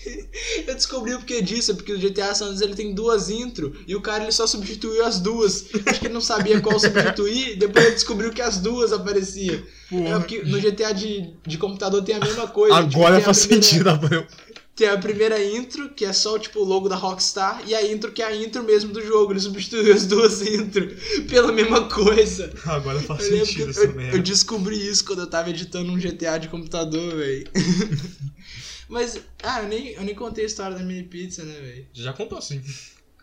Eu 0.67 0.75
descobri 0.75 1.13
o 1.13 1.17
porquê 1.17 1.41
disso, 1.41 1.71
é 1.71 1.73
porque 1.73 1.93
o 1.93 1.99
GTA 1.99 2.33
San 2.35 2.45
Andreas 2.45 2.61
ele 2.61 2.75
tem 2.75 2.93
duas 2.93 3.29
intro 3.29 3.73
e 3.87 3.95
o 3.95 4.01
cara 4.01 4.23
ele 4.23 4.31
só 4.31 4.45
substituiu 4.47 5.03
as 5.05 5.19
duas. 5.19 5.65
Acho 5.85 5.99
que 5.99 6.07
ele 6.07 6.13
não 6.13 6.21
sabia 6.21 6.59
qual 6.61 6.79
substituir, 6.79 7.55
depois 7.59 7.85
ele 7.85 7.95
descobriu 7.95 8.31
que 8.31 8.41
as 8.41 8.57
duas 8.59 8.91
apareciam. 8.93 9.61
Porra. 9.89 10.09
É 10.09 10.19
porque 10.19 10.43
no 10.43 10.59
GTA 10.59 10.91
de, 10.93 11.33
de 11.45 11.57
computador 11.57 12.03
tem 12.03 12.15
a 12.15 12.19
mesma 12.19 12.47
coisa. 12.47 12.75
tipo, 12.83 12.97
Agora 12.97 13.17
a 13.17 13.21
faz 13.21 13.45
primeira- 13.45 13.63
sentido, 13.65 13.89
Abreu. 13.89 14.25
Tem 14.75 14.87
a 14.87 14.97
primeira 14.97 15.43
intro, 15.43 15.89
que 15.89 16.05
é 16.05 16.13
só 16.13 16.39
tipo 16.39 16.61
o 16.61 16.63
logo 16.63 16.87
da 16.87 16.95
Rockstar, 16.95 17.61
e 17.67 17.75
a 17.75 17.85
intro 17.91 18.13
que 18.13 18.21
é 18.21 18.25
a 18.27 18.33
intro 18.33 18.63
mesmo 18.63 18.93
do 18.93 19.05
jogo. 19.05 19.33
Ele 19.33 19.39
substituiu 19.41 19.93
as 19.93 20.05
duas 20.05 20.39
intro 20.47 20.95
pela 21.27 21.51
mesma 21.51 21.89
coisa. 21.89 22.49
Agora 22.65 22.97
faz 23.01 23.27
Eu, 23.29 23.45
sentido 23.45 23.71
essa 23.71 23.83
eu, 23.83 23.93
merda. 23.93 24.15
eu 24.17 24.21
descobri 24.23 24.77
isso 24.87 25.03
quando 25.03 25.19
eu 25.19 25.27
tava 25.27 25.49
editando 25.49 25.91
um 25.91 25.97
GTA 25.97 26.37
de 26.37 26.47
computador, 26.47 27.13
velho. 27.17 27.45
Mas, 28.89 29.17
ah, 29.43 29.61
eu 29.61 29.67
nem, 29.69 29.87
eu 29.89 30.01
nem 30.01 30.15
contei 30.15 30.43
a 30.43 30.47
história 30.47 30.75
da 30.75 30.83
mini 30.83 31.03
pizza, 31.03 31.43
né, 31.45 31.53
velho? 31.53 31.87
Já 31.93 32.11
contou 32.11 32.37
assim. 32.39 32.61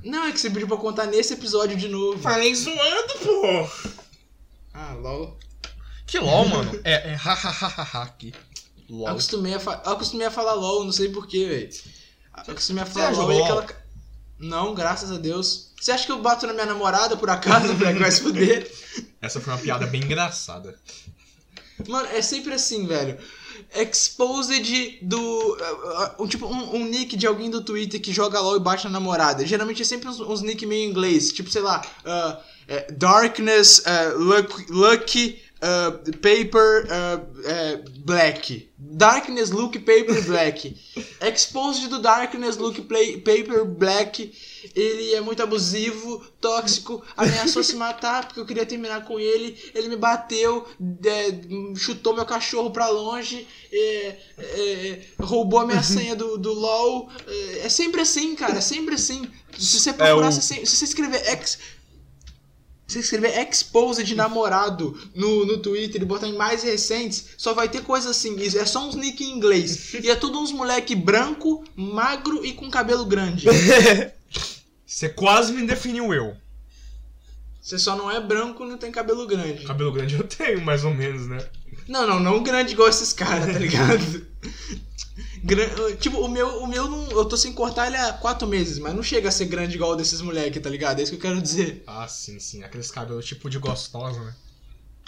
Não, 0.05 0.25
é 0.25 0.33
que 0.33 0.39
você 0.39 0.49
pediu 0.49 0.69
pra 0.69 0.77
contar 0.77 1.07
nesse 1.07 1.35
episódio 1.35 1.77
de 1.77 1.89
novo. 1.89 2.19
Falei 2.23 2.55
zoando, 2.55 3.15
pô. 3.23 3.69
Ah, 4.73 4.93
LOL. 4.95 5.37
Que 6.07 6.19
LOL, 6.21 6.49
mano. 6.49 6.81
É, 6.85 7.11
é 7.11 7.15
hahaha 7.15 8.03
aqui. 8.05 8.33
Eu 8.89 8.95
LOL. 8.97 9.09
acostumei 9.09 9.55
a, 9.55 9.61
fa- 9.61 9.83
eu 9.85 9.93
acostumei 9.93 10.27
a 10.27 10.31
falar 10.31 10.55
LOL, 10.55 10.85
não 10.85 10.93
sei 10.93 11.09
porquê, 11.09 11.47
velho. 11.49 11.71
Eu 12.47 12.53
acostumei 12.53 12.83
a 12.85 12.87
falar 12.87 13.07
LOL 13.11 13.15
jogou 13.17 13.33
e 13.33 13.43
aquela. 13.43 13.67
Não, 14.39 14.75
graças 14.75 15.11
a 15.11 15.17
Deus. 15.19 15.73
Você 15.81 15.91
acha 15.91 16.07
que 16.07 16.13
eu 16.13 16.21
bato 16.23 16.47
na 16.47 16.53
minha 16.53 16.67
namorada 16.67 17.17
por 17.17 17.29
acaso, 17.29 17.75
pra 17.77 17.93
que 17.93 17.99
vai 17.99 18.11
se 18.13 18.21
fuder? 18.21 18.71
Essa 19.21 19.41
foi 19.41 19.53
uma 19.53 19.59
piada 19.59 19.87
bem 19.87 20.03
engraçada. 20.05 20.79
Mano, 21.89 22.07
é 22.11 22.23
sempre 22.23 22.55
assim, 22.55 22.87
velho. 22.87 23.19
Exposed 23.75 24.99
do. 25.03 25.19
uh, 25.19 26.21
uh, 26.21 26.25
um, 26.25 26.27
tipo, 26.27 26.47
um, 26.47 26.77
um 26.77 26.85
nick 26.85 27.17
de 27.17 27.27
alguém 27.27 27.51
do 27.51 27.63
Twitter 27.63 28.01
que 28.01 28.13
joga 28.13 28.41
LOL 28.41 28.57
e 28.57 28.61
baixa 28.61 28.89
namorada. 28.89 29.47
Geralmente 29.47 29.83
é 29.83 29.85
sempre 29.85 30.09
uns, 30.09 30.21
uns 30.21 30.43
nick 30.43 30.65
meio 30.67 30.89
inglês. 30.89 31.33
Tipo, 31.33 31.51
sei 31.51 31.63
lá. 31.63 31.83
uh, 32.05 32.57
é, 32.69 32.91
Darkness, 32.91 33.79
uh, 33.87 34.19
Lucky, 34.19 34.67
Lucky 34.69 35.43
uh, 35.63 35.99
Paper, 36.19 36.87
uh, 36.87 37.41
é, 37.45 37.77
Black. 37.99 38.71
Darkness, 38.79 39.51
Luke, 39.51 39.79
Paper, 39.79 40.23
Black. 40.27 40.77
Exposed 41.21 41.89
do 41.89 41.99
Darkness, 41.99 42.57
Luke, 42.57 42.81
Play, 42.83 43.19
Paper, 43.19 43.65
Black. 43.65 44.33
Ele 44.75 45.15
é 45.15 45.21
muito 45.21 45.43
abusivo, 45.43 46.25
tóxico, 46.41 47.03
ameaçou 47.17 47.63
se 47.63 47.77
matar 47.77 48.27
porque 48.27 48.41
eu 48.41 48.47
queria 48.47 48.67
terminar 48.67 49.05
com 49.05 49.19
ele. 49.19 49.57
Ele 49.75 49.89
me 49.89 49.97
bateu, 49.97 50.67
é, 51.05 51.77
chutou 51.77 52.15
meu 52.15 52.27
cachorro 52.27 52.71
pra 52.71 52.89
longe, 52.89 53.47
é, 53.73 54.17
é, 54.39 55.01
roubou 55.21 55.61
a 55.61 55.67
minha 55.67 55.83
senha 55.83 56.15
do, 56.17 56.37
do 56.37 56.53
LOL. 56.53 57.09
É, 57.27 57.59
é 57.61 57.69
sempre 57.69 58.01
assim, 58.03 58.35
cara, 58.35 58.59
é 58.59 58.61
sempre 58.61 58.95
assim. 58.97 59.29
Se 59.59 59.79
você 59.81 59.93
procurar, 59.93 60.29
o- 60.29 60.33
se 60.33 60.67
você 60.67 60.85
escrever 60.85 61.23
ex. 61.33 61.59
Se 62.87 62.95
você 62.95 63.01
escrever 63.01 63.41
exposed 63.41 64.15
namorado 64.15 64.97
no, 65.15 65.45
no 65.45 65.59
Twitter 65.59 66.01
e 66.01 66.05
botar 66.05 66.29
em 66.29 66.37
mais 66.37 66.63
recentes, 66.63 67.27
só 67.37 67.53
vai 67.53 67.69
ter 67.69 67.83
coisa 67.83 68.11
assim. 68.11 68.37
É 68.57 68.65
só 68.65 68.87
uns 68.87 68.95
nick 68.95 69.25
em 69.25 69.37
inglês. 69.37 69.95
E 69.95 70.09
é 70.09 70.15
tudo 70.15 70.41
uns 70.41 70.53
moleque 70.53 70.95
branco, 70.95 71.65
magro 71.75 72.45
e 72.45 72.53
com 72.53 72.71
cabelo 72.71 73.05
grande. 73.05 73.47
Você 74.87 75.09
quase 75.09 75.53
me 75.53 75.67
definiu 75.67 76.15
eu. 76.15 76.37
Você 77.61 77.81
só 77.81 77.97
não 77.97 78.09
é 78.09 78.21
branco 78.21 78.65
e 78.65 78.69
não 78.69 78.79
tem 78.79 78.93
cabelo 78.93 79.27
grande. 79.27 79.65
Cabelo 79.65 79.91
grande 79.91 80.15
eu 80.15 80.23
tenho, 80.23 80.61
mais 80.65 80.85
ou 80.85 80.95
menos, 80.95 81.27
né? 81.27 81.39
Não, 81.89 82.07
não, 82.07 82.21
não 82.21 82.41
grande 82.41 82.73
igual 82.73 82.89
esses 82.89 83.13
caras, 83.13 83.53
tá 83.53 83.59
ligado? 83.59 84.25
Tipo, 86.01 86.19
o 86.21 86.29
meu, 86.29 86.63
o 86.63 86.67
meu 86.67 86.89
não, 86.89 87.11
eu 87.11 87.25
tô 87.25 87.37
sem 87.37 87.53
cortar 87.53 87.87
ele 87.87 87.97
há 87.97 88.13
quatro 88.15 88.47
meses, 88.49 88.79
mas 88.79 88.95
não 88.95 89.03
chega 89.03 89.29
a 89.29 89.33
ser 89.33 89.47
grande 89.47 89.77
igual 89.77 89.93
o 89.93 89.97
desses 89.97 90.21
moleque, 90.21 90.59
tá 90.61 90.69
ligado? 90.71 90.99
É 90.99 91.03
isso 91.03 91.13
que 91.13 91.17
eu 91.19 91.21
quero 91.31 91.41
dizer. 91.43 91.85
Ah, 91.87 92.09
sim, 92.09 92.39
sim. 92.41 92.63
Aqueles 92.65 92.91
cabelos 92.91 93.25
tipo 93.27 93.49
de 93.49 93.59
gostosa, 93.59 94.21
né? 94.23 94.35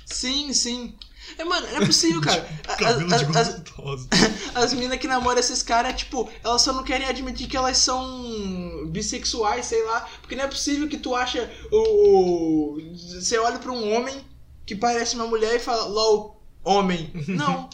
Sim, 0.06 0.52
sim. 0.54 0.94
É, 1.36 1.44
mano, 1.44 1.66
não 1.66 1.82
é 1.82 1.86
possível, 1.86 2.20
cara. 2.22 2.42
Cabelo 2.78 3.12
a- 3.12 3.16
de 3.18 3.24
a- 3.24 3.40
as, 3.40 3.48
gostosa. 3.58 4.08
as 4.54 4.72
minas 4.74 4.98
que 4.98 5.06
namoram 5.08 5.38
esses 5.38 5.62
caras, 5.62 5.94
tipo, 5.98 6.30
elas 6.42 6.62
só 6.62 6.72
não 6.72 6.82
querem 6.84 7.06
admitir 7.06 7.46
que 7.48 7.56
elas 7.56 7.76
são 7.78 8.86
bissexuais, 8.86 9.66
sei 9.66 9.84
lá. 9.84 10.08
Porque 10.20 10.34
não 10.36 10.44
é 10.44 10.48
possível 10.48 10.88
que 10.88 10.98
tu 10.98 11.14
acha 11.14 11.50
o. 11.70 12.76
o- 12.76 12.96
Você 12.96 13.38
olha 13.38 13.58
pra 13.58 13.72
um 13.72 13.92
homem 13.94 14.24
que 14.64 14.74
parece 14.76 15.14
uma 15.16 15.26
mulher 15.26 15.56
e 15.56 15.60
fala, 15.60 15.84
LOL, 15.84 16.40
homem. 16.64 17.10
Não. 17.28 17.68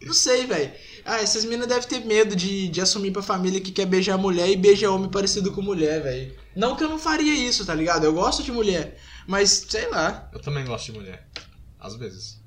Não 0.00 0.12
sei, 0.12 0.46
velho. 0.46 0.72
Ah, 1.04 1.20
essas 1.20 1.44
minas 1.44 1.66
devem 1.66 1.88
ter 1.88 2.04
medo 2.04 2.36
de, 2.36 2.68
de 2.68 2.80
assumir 2.80 3.10
pra 3.10 3.22
família 3.22 3.60
que 3.60 3.72
quer 3.72 3.86
beijar 3.86 4.16
mulher 4.16 4.48
e 4.48 4.56
beija 4.56 4.90
homem 4.90 5.10
parecido 5.10 5.52
com 5.52 5.60
mulher, 5.60 6.02
velho. 6.02 6.36
Não 6.54 6.76
que 6.76 6.84
eu 6.84 6.88
não 6.88 6.98
faria 6.98 7.34
isso, 7.34 7.66
tá 7.66 7.74
ligado? 7.74 8.04
Eu 8.04 8.12
gosto 8.12 8.42
de 8.42 8.52
mulher. 8.52 8.96
Mas, 9.26 9.66
sei 9.68 9.88
lá. 9.88 10.28
Eu 10.32 10.40
também 10.40 10.64
gosto 10.64 10.86
de 10.86 10.98
mulher. 10.98 11.26
Às 11.80 11.96
vezes. 11.96 12.38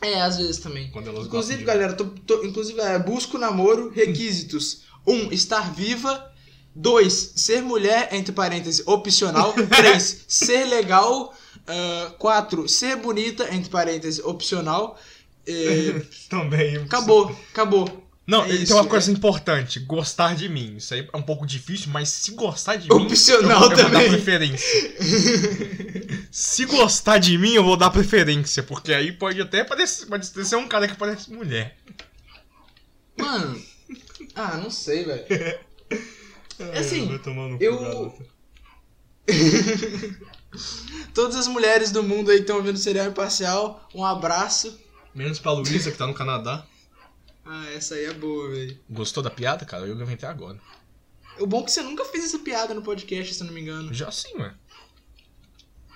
É, 0.00 0.20
às 0.20 0.36
vezes 0.38 0.58
também. 0.58 0.90
Quando 0.90 1.08
elas 1.08 1.26
Inclusive, 1.26 1.58
gostam 1.58 1.58
de... 1.58 1.64
galera, 1.64 1.92
tô, 1.94 2.04
tô- 2.04 2.44
inclusive, 2.44 2.80
é, 2.80 2.98
busco 2.98 3.38
namoro, 3.38 3.90
requisitos. 3.90 4.82
Um, 5.06 5.30
estar 5.32 5.72
viva. 5.74 6.32
Dois, 6.74 7.32
ser 7.36 7.62
mulher, 7.62 8.10
entre 8.12 8.32
parênteses, 8.32 8.86
opcional. 8.86 9.54
Três, 9.76 10.24
ser 10.28 10.64
legal. 10.66 11.34
Ah, 11.66 12.14
quatro, 12.18 12.68
ser 12.68 12.96
bonita, 12.96 13.52
entre 13.54 13.70
parênteses, 13.70 14.24
opcional. 14.24 14.98
É, 15.46 16.02
Também. 16.28 16.76
acabou, 16.76 17.34
acabou. 17.52 18.02
Não, 18.26 18.42
É 18.44 18.50
isso, 18.50 18.66
tem 18.66 18.74
uma 18.74 18.84
é. 18.86 18.88
coisa 18.88 19.12
importante, 19.12 19.78
gostar 19.78 20.34
de 20.34 20.48
mim. 20.48 20.76
Isso 20.78 20.92
aí 20.94 21.08
é 21.12 21.16
um 21.16 21.22
pouco 21.22 21.46
difícil, 21.46 21.90
mas 21.92 22.08
se 22.08 22.32
gostar 22.32 22.74
de 22.74 22.88
mim, 22.88 22.94
Opcional 23.06 23.62
eu, 23.62 23.68
vou- 23.68 23.70
eu 23.70 23.76
vou 23.76 23.84
dar 23.84 23.90
também. 23.92 24.08
preferência. 24.10 24.96
se 26.32 26.64
gostar 26.64 27.18
de 27.18 27.38
mim, 27.38 27.52
eu 27.54 27.62
vou 27.62 27.76
dar 27.76 27.88
preferência, 27.90 28.64
porque 28.64 28.92
aí 28.92 29.12
pode 29.12 29.40
até 29.40 29.62
parecer, 29.62 30.06
pode 30.06 30.26
ser 30.26 30.56
um 30.56 30.66
cara 30.66 30.88
que 30.88 30.96
parece 30.96 31.32
mulher. 31.32 31.76
Mano, 33.16 33.62
ah, 34.34 34.56
não 34.56 34.70
sei, 34.70 35.04
velho. 35.04 35.24
Ai, 36.58 36.78
assim, 36.78 37.06
cu, 37.18 37.30
eu- 37.60 37.78
garota. 37.78 38.24
Todas 41.14 41.36
as 41.36 41.46
mulheres 41.46 41.90
do 41.90 42.02
mundo 42.02 42.30
aí 42.30 42.38
que 42.38 42.42
estão 42.42 42.56
ouvindo 42.56 42.78
Serial 42.78 43.06
Imparcial, 43.06 43.88
um 43.94 44.04
abraço. 44.04 44.78
Menos 45.16 45.38
pra 45.40 45.50
Luísa, 45.52 45.90
que 45.90 45.98
tá 45.98 46.06
no 46.06 46.14
Canadá. 46.14 46.64
Ah, 47.48 47.64
essa 47.76 47.94
aí 47.94 48.06
é 48.06 48.12
boa, 48.12 48.50
velho. 48.50 48.76
Gostou 48.90 49.22
da 49.22 49.30
piada, 49.30 49.64
cara? 49.64 49.86
Eu 49.86 49.94
inventei 49.94 50.28
agora. 50.28 50.58
O 51.38 51.46
bom 51.46 51.60
é 51.60 51.62
que 51.64 51.70
você 51.70 51.80
nunca 51.80 52.04
fez 52.06 52.24
essa 52.24 52.40
piada 52.40 52.74
no 52.74 52.82
podcast, 52.82 53.32
se 53.32 53.40
eu 53.40 53.46
não 53.46 53.54
me 53.54 53.60
engano. 53.60 53.94
Já 53.94 54.10
sim, 54.10 54.36
ué. 54.36 54.52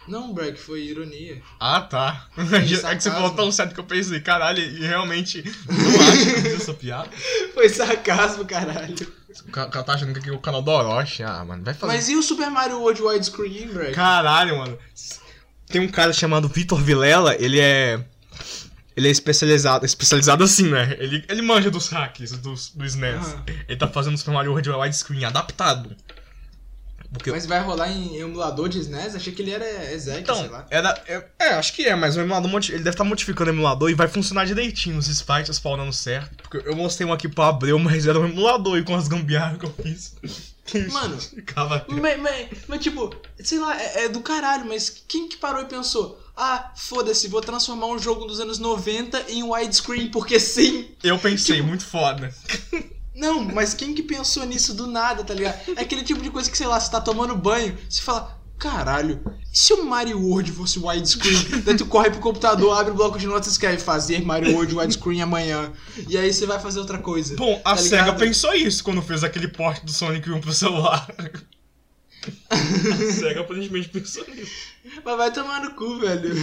Não, 0.07 0.33
Breck, 0.33 0.59
foi 0.61 0.83
ironia. 0.85 1.43
Ah, 1.59 1.81
tá. 1.81 2.29
É 2.39 2.95
que 2.95 3.03
você 3.03 3.11
falou 3.11 3.31
tão 3.35 3.51
certo 3.51 3.75
que 3.75 3.81
eu 3.81 3.85
pensei, 3.85 4.21
caralho, 4.21 4.63
e 4.63 4.87
realmente 4.87 5.43
não 5.69 6.01
acho 6.09 6.25
que 6.25 6.31
eu 6.31 6.43
fiz 6.43 6.55
essa 6.63 6.75
piada. 6.75 7.11
Foi 7.53 7.69
sarcasmo, 7.69 8.45
caralho. 8.47 8.95
O 9.49 9.51
ca- 9.51 9.67
o 9.67 9.71
cara 9.71 9.85
tá 9.85 9.95
achando 9.95 10.13
que 10.13 10.21
aqui 10.21 10.31
é 10.31 10.33
o 10.33 10.39
canal 10.39 10.63
do 10.63 10.71
Orochi. 10.71 11.25
Ah, 11.25 11.45
mano, 11.45 11.65
vai 11.65 11.75
fazer. 11.75 11.93
Mas 11.93 12.09
e 12.09 12.15
o 12.15 12.23
Super 12.23 12.49
Mario 12.49 12.79
World 12.81 13.03
widescreen, 13.03 13.69
Breck? 13.73 13.93
Caralho, 13.95 14.57
mano. 14.59 14.79
Tem 15.67 15.81
um 15.81 15.89
cara 15.89 16.13
chamado 16.13 16.49
Vitor 16.49 16.81
Vilela, 16.81 17.35
ele 17.37 17.59
é. 17.61 18.05
Ele 18.97 19.09
é 19.09 19.11
especializado. 19.11 19.85
Especializado 19.87 20.45
assim, 20.45 20.69
né? 20.69 20.97
Ele, 20.99 21.25
ele 21.29 21.43
manja 21.43 21.71
dos 21.71 21.89
hacks 21.89 22.33
do, 22.33 22.55
do 22.75 22.85
SNES. 22.85 23.37
Ah. 23.37 23.43
Ele 23.69 23.79
tá 23.79 23.89
fazendo 23.89 24.15
o 24.15 24.19
Super 24.19 24.33
Mario 24.33 24.53
World 24.53 24.71
widescreen 24.71 25.25
adaptado. 25.25 25.97
Porque. 27.13 27.31
Mas 27.31 27.45
vai 27.45 27.61
rolar 27.61 27.91
em 27.91 28.17
emulador 28.17 28.69
de 28.69 28.79
SNES? 28.79 29.17
Achei 29.17 29.33
que 29.33 29.43
ele 29.43 29.51
era 29.51 29.93
exec, 29.93 30.15
sei 30.15 30.21
então, 30.21 30.51
lá. 30.51 30.67
era. 30.71 31.03
É, 31.07 31.25
é, 31.41 31.49
acho 31.55 31.73
que 31.73 31.87
é, 31.87 31.95
mas 31.97 32.17
o 32.17 32.21
emulador 32.21 32.51
ele 32.69 32.79
deve 32.79 32.91
estar 32.91 33.05
modificando 33.05 33.51
o 33.51 33.55
emulador 33.55 33.91
e 33.91 33.95
vai 33.95 34.07
funcionar 34.07 34.47
direitinho 34.47 34.97
os 34.97 35.09
sprites 35.09 35.57
spawnando 35.57 35.93
certo. 35.93 36.43
Porque 36.43 36.69
eu 36.69 36.77
mostrei 36.77 37.07
um 37.07 37.13
aqui 37.13 37.29
pro 37.29 37.43
Abreu, 37.43 37.79
mas 37.79 38.07
era 38.07 38.19
um 38.19 38.27
emulador 38.27 38.79
e 38.79 38.85
com 38.85 38.95
as 38.95 39.09
gambiarras 39.09 39.59
que 39.59 39.67
eu 39.67 39.75
fiz. 39.83 40.15
Mano, 40.93 41.21
Ficava. 41.21 41.85
Mas, 41.89 42.21
mas, 42.21 42.49
mas, 42.69 42.81
tipo, 42.81 43.13
sei 43.43 43.59
lá, 43.59 43.81
é, 43.81 44.05
é 44.05 44.09
do 44.09 44.21
caralho, 44.21 44.67
mas 44.67 44.89
quem 45.09 45.29
que 45.29 45.37
parou 45.37 45.63
e 45.63 45.67
pensou? 45.67 46.20
Ah, 46.43 46.73
foda-se, 46.75 47.29
vou 47.29 47.43
transformar 47.43 47.89
um 47.89 47.99
jogo 47.99 48.25
dos 48.25 48.41
anos 48.41 48.59
90 48.59 49.27
em 49.29 49.43
widescreen, 49.43 50.09
porque 50.11 50.41
sim. 50.41 50.87
Eu 51.03 51.19
pensei, 51.19 51.61
muito 51.61 51.85
foda. 51.85 52.33
Não, 53.15 53.43
mas 53.45 53.75
quem 53.75 53.93
que 53.95 54.03
pensou 54.03 54.47
nisso 54.47 54.73
do 54.73 54.87
nada, 54.87 55.23
tá 55.23 55.35
ligado? 55.35 55.59
É 55.77 55.83
aquele 55.83 56.03
tipo 56.03 56.23
de 56.23 56.31
coisa 56.31 56.51
que, 56.51 56.57
sei 56.57 56.67
lá, 56.67 56.81
você 56.81 56.91
tá 56.91 56.99
tomando 56.99 57.37
banho, 57.37 57.77
você 57.87 58.01
fala, 58.01 58.41
caralho, 58.59 59.21
e 59.53 59.59
se 59.59 59.75
o 59.75 59.85
Mario 59.85 60.19
World 60.19 60.51
fosse 60.53 60.79
widescreen? 60.79 61.61
Daí 61.63 61.77
tu 61.77 61.85
corre 61.85 62.11
pro 62.11 62.21
computador, 62.21 62.73
abre 62.79 62.93
o 62.93 62.95
bloco 62.97 63.19
de 63.19 63.27
notas 63.27 63.49
e 63.49 63.51
escreve 63.51 63.77
fazer 63.83 64.25
Mario 64.25 64.55
World 64.55 64.75
widescreen 64.75 65.21
amanhã. 65.21 65.71
E 66.09 66.17
aí 66.17 66.33
você 66.33 66.47
vai 66.47 66.59
fazer 66.59 66.79
outra 66.79 66.97
coisa. 66.97 67.37
Bom, 67.37 67.61
a 67.63 67.73
Tá 67.75 67.77
SEGA 67.77 67.97
ligado? 68.05 68.19
pensou 68.19 68.55
isso 68.55 68.83
quando 68.83 69.03
fez 69.03 69.23
aquele 69.23 69.49
porte 69.49 69.85
do 69.85 69.93
Sonic 69.93 70.31
1 70.31 70.41
pro 70.41 70.55
celular. 70.55 71.07
a 72.51 73.13
SEGA 73.13 73.41
aparentemente 73.41 73.89
pensou 73.89 74.27
nisso. 74.29 74.53
Mas 75.05 75.17
vai 75.17 75.33
tomar 75.33 75.63
no 75.63 75.75
cu, 75.75 75.99
velho. 75.99 76.35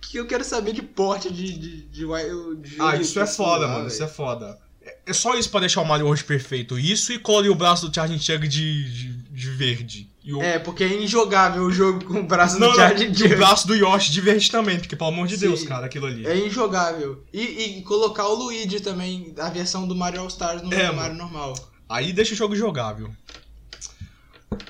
que 0.00 0.16
eu 0.18 0.26
quero 0.26 0.44
saber 0.44 0.72
de 0.72 0.82
porte 0.82 1.32
de, 1.32 1.52
de, 1.58 1.82
de, 1.82 2.06
de 2.06 2.76
Ah, 2.80 2.96
isso 2.96 3.18
é 3.18 3.24
pra 3.24 3.26
foda, 3.26 3.34
celular, 3.34 3.58
mano. 3.68 3.76
velho. 3.80 3.88
Isso 3.88 4.02
é 4.02 4.08
foda. 4.08 4.58
É- 5.06 5.12
só 5.12 5.34
isso 5.36 5.50
pra 5.50 5.60
deixar 5.60 5.82
o 5.82 5.84
Mario 5.84 6.06
hoje 6.06 6.24
perfeito. 6.24 6.78
Isso 6.78 7.12
e 7.12 7.18
colorir 7.18 7.50
o 7.50 7.54
braço 7.54 7.86
do 7.88 7.94
Charging 7.94 8.18
Chug 8.18 8.48
de, 8.48 8.84
de, 8.92 9.12
de 9.12 9.50
verde. 9.50 10.10
E 10.24 10.32
o, 10.34 10.42
É, 10.42 10.58
porque 10.58 10.84
é 10.84 11.02
injogável 11.02 11.62
o 11.62 11.70
jogo 11.72 12.04
com 12.04 12.20
o 12.20 12.26
braço 12.26 12.58
não, 12.58 12.70
do 12.70 12.76
Charging 12.76 13.12
e 13.12 13.32
o 13.32 13.36
braço 13.36 13.66
do 13.66 13.74
Yoshi 13.74 14.10
de 14.12 14.20
verde 14.20 14.50
também, 14.50 14.78
porque 14.78 14.94
pelo 14.96 15.10
amor 15.10 15.26
de 15.26 15.34
Sim. 15.34 15.40
Deus, 15.46 15.62
cara, 15.62 15.86
aquilo 15.86 16.06
ali. 16.06 16.26
É 16.26 16.36
injogável. 16.38 17.22
E, 17.32 17.78
e 17.78 17.82
colocar 17.82 18.26
o 18.28 18.34
Luigi 18.34 18.80
também, 18.80 19.34
a 19.38 19.48
versão 19.50 19.86
do 19.88 19.94
Mario 19.94 20.20
All 20.20 20.28
Stars 20.28 20.62
no 20.62 20.72
É, 20.72 20.90
Mario 20.92 21.16
normal. 21.16 21.54
Aí 21.88 22.12
deixa 22.12 22.34
o 22.34 22.36
jogo 22.36 22.54
jogável. 22.54 23.10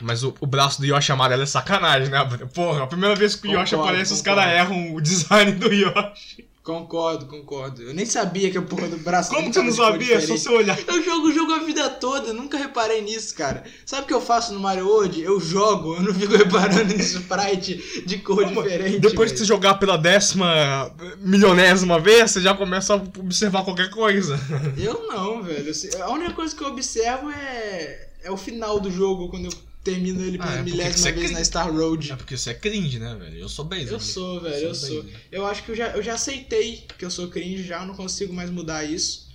Mas 0.01 0.23
o, 0.23 0.35
o 0.41 0.47
braço 0.47 0.81
do 0.81 0.87
Yoshi 0.87 1.13
amarelo 1.13 1.43
é 1.43 1.47
sacanagem, 1.47 2.09
né? 2.09 2.19
Porra, 2.55 2.85
a 2.85 2.87
primeira 2.87 3.15
vez 3.15 3.35
que 3.35 3.49
o 3.49 3.51
Yoshi 3.51 3.73
Concordo, 3.75 3.91
aparece, 3.91 4.13
os 4.13 4.21
concordo. 4.21 4.41
caras 4.41 4.59
erram 4.59 4.95
o 4.95 5.01
design 5.01 5.53
do 5.53 5.73
Yoshi. 5.73 6.49
Concordo, 6.69 7.25
concordo. 7.25 7.81
Eu 7.81 7.95
nem 7.95 8.05
sabia 8.05 8.51
que 8.51 8.59
a 8.59 8.63
porra 8.63 8.89
do 8.89 8.99
braço 8.99 9.31
Como 9.31 9.49
que 9.49 9.55
você 9.55 9.63
não 9.63 9.71
de 9.71 9.77
sabia? 9.77 10.21
Só 10.21 10.37
você 10.37 10.51
olhar. 10.51 10.79
Eu 10.87 11.03
jogo 11.03 11.29
o 11.29 11.33
jogo 11.33 11.53
a 11.55 11.61
vida 11.61 11.89
toda, 11.89 12.35
nunca 12.35 12.59
reparei 12.59 13.01
nisso, 13.01 13.35
cara. 13.35 13.65
Sabe 13.87 14.03
o 14.03 14.07
que 14.07 14.13
eu 14.13 14.21
faço 14.21 14.53
no 14.53 14.61
Mario 14.61 14.87
World? 14.87 15.19
Eu 15.19 15.41
jogo, 15.41 15.95
eu 15.95 16.03
não 16.03 16.13
fico 16.13 16.37
reparando 16.37 16.93
em 16.93 16.97
sprite 17.01 18.03
de 18.05 18.19
cor 18.19 18.43
Não, 18.45 18.63
diferente. 18.63 18.99
Depois 18.99 19.31
velho. 19.31 19.39
você 19.39 19.47
jogar 19.47 19.77
pela 19.77 19.97
décima 19.97 20.93
milionésima 21.21 21.99
vez, 21.99 22.33
você 22.33 22.43
já 22.43 22.53
começa 22.53 22.93
a 22.93 22.97
observar 22.97 23.65
qualquer 23.65 23.89
coisa. 23.89 24.39
Eu 24.77 25.07
não, 25.09 25.43
velho. 25.43 25.73
A 26.03 26.11
única 26.11 26.35
coisa 26.35 26.55
que 26.55 26.63
eu 26.63 26.69
observo 26.69 27.31
é, 27.31 28.09
é 28.23 28.31
o 28.31 28.37
final 28.37 28.81
do 28.81 28.91
jogo, 28.91 29.29
quando 29.29 29.47
eu 29.47 29.53
termino 29.83 30.23
ele 30.23 30.39
pela 30.39 30.51
Ah, 30.51 30.59
é 30.59 30.63
milésima 30.63 30.97
você 30.97 31.13
vez 31.13 31.31
na 31.31 31.43
Star 31.45 31.73
Road. 31.73 32.13
É 32.13 32.17
porque 32.17 32.37
você 32.37 32.51
é 32.51 32.55
cringe, 32.55 32.99
né, 32.99 33.15
velho? 33.15 33.39
Eu 33.39 33.49
sou 33.49 33.65
base. 33.65 33.91
Eu 33.91 34.01
sou, 34.01 34.41
velho, 34.41 34.67
eu 34.67 34.75
sou. 34.75 35.05
Eu 35.31 35.47
acho 35.47 35.63
que 35.65 35.71
eu 35.71 35.77
já, 35.77 35.89
eu 35.97 36.03
já 36.03 36.15
aceitei 36.15 36.85
que 36.99 37.05
eu 37.05 37.11
sou 37.11 37.29
cringe 37.29 37.63
já, 37.63 37.81
eu 37.81 37.87
não 37.87 37.95
consigo 37.95 38.33
mais 38.33 38.51
mudar 38.51 38.85
isso. 38.85 39.29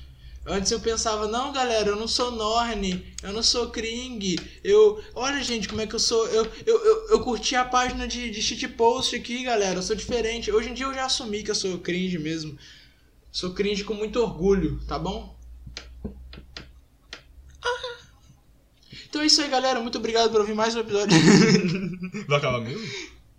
Antes 0.45 0.71
eu 0.71 0.79
pensava, 0.81 1.25
não, 1.25 1.53
galera, 1.53 1.87
eu 1.87 1.95
não 1.95 2.07
sou 2.07 2.29
Norne, 2.29 3.13
eu 3.23 3.31
não 3.31 3.41
sou 3.41 3.69
cringe, 3.69 4.35
eu... 4.61 5.01
Olha, 5.15 5.41
gente, 5.41 5.69
como 5.69 5.79
é 5.79 5.87
que 5.87 5.95
eu 5.95 5.99
sou... 5.99 6.27
Eu, 6.27 6.45
eu, 6.65 6.85
eu, 6.85 7.09
eu 7.11 7.19
curti 7.21 7.55
a 7.55 7.63
página 7.63 8.05
de, 8.05 8.29
de 8.29 8.41
shitpost 8.41 9.15
aqui, 9.15 9.43
galera, 9.45 9.75
eu 9.75 9.81
sou 9.81 9.95
diferente. 9.95 10.51
Hoje 10.51 10.69
em 10.69 10.73
dia 10.73 10.85
eu 10.85 10.93
já 10.93 11.05
assumi 11.05 11.43
que 11.43 11.51
eu 11.51 11.55
sou 11.55 11.77
cringe 11.77 12.19
mesmo. 12.19 12.57
Sou 13.31 13.51
cringe 13.53 13.85
com 13.85 13.93
muito 13.93 14.19
orgulho, 14.19 14.81
tá 14.85 14.99
bom? 14.99 15.33
Então 19.13 19.21
é 19.21 19.27
isso 19.27 19.43
aí, 19.43 19.47
galera. 19.47 19.79
Muito 19.79 19.99
obrigado 19.99 20.31
por 20.31 20.41
ouvir 20.41 20.55
mais 20.55 20.75
um 20.75 20.79
episódio. 20.79 21.15
Vai 22.27 22.39
acabar 22.39 22.59
mesmo? 22.59 22.83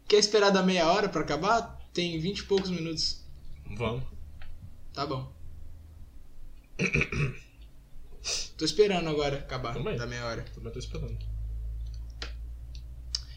Quer 0.07 0.19
esperar 0.19 0.51
da 0.51 0.63
meia 0.63 0.87
hora 0.87 1.09
pra 1.09 1.23
acabar? 1.23 1.81
Tem 1.93 2.17
vinte 2.21 2.39
e 2.39 2.45
poucos 2.45 2.71
minutos. 2.71 3.25
Vamos. 3.77 4.05
Tá 4.93 5.05
bom. 5.05 5.35
Tô 8.57 8.65
esperando 8.65 9.11
agora 9.11 9.39
acabar 9.39 9.75
Também. 9.75 9.97
da 9.97 10.07
meia 10.07 10.25
hora. 10.25 10.45
Também 10.55 10.73
tô 10.73 10.79
esperando. 10.79 11.19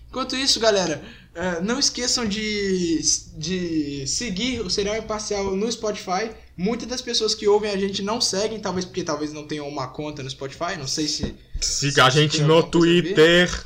Enquanto 0.08 0.36
isso, 0.36 0.60
galera, 0.60 1.04
eh, 1.34 1.62
não 1.62 1.80
esqueçam 1.80 2.24
de, 2.24 3.02
de 3.36 4.06
seguir 4.06 4.62
o 4.62 4.70
Serial 4.70 4.98
Imparcial 4.98 5.56
no 5.56 5.72
Spotify. 5.72 6.30
Muitas 6.56 6.88
das 6.88 7.02
pessoas 7.02 7.34
que 7.34 7.48
ouvem 7.48 7.72
a 7.72 7.78
gente 7.78 8.04
não 8.04 8.22
seguem, 8.22 8.60
talvez 8.60 8.86
porque 8.86 9.04
talvez 9.04 9.34
não 9.34 9.48
tenham 9.48 9.68
uma 9.68 9.88
conta 9.88 10.22
no 10.22 10.30
Spotify, 10.30 10.78
não 10.78 10.88
sei 10.88 11.08
se. 11.08 11.36
Siga 11.62 12.06
a 12.06 12.10
gente 12.10 12.42
no? 12.42 12.64
Twitter. 12.64 13.66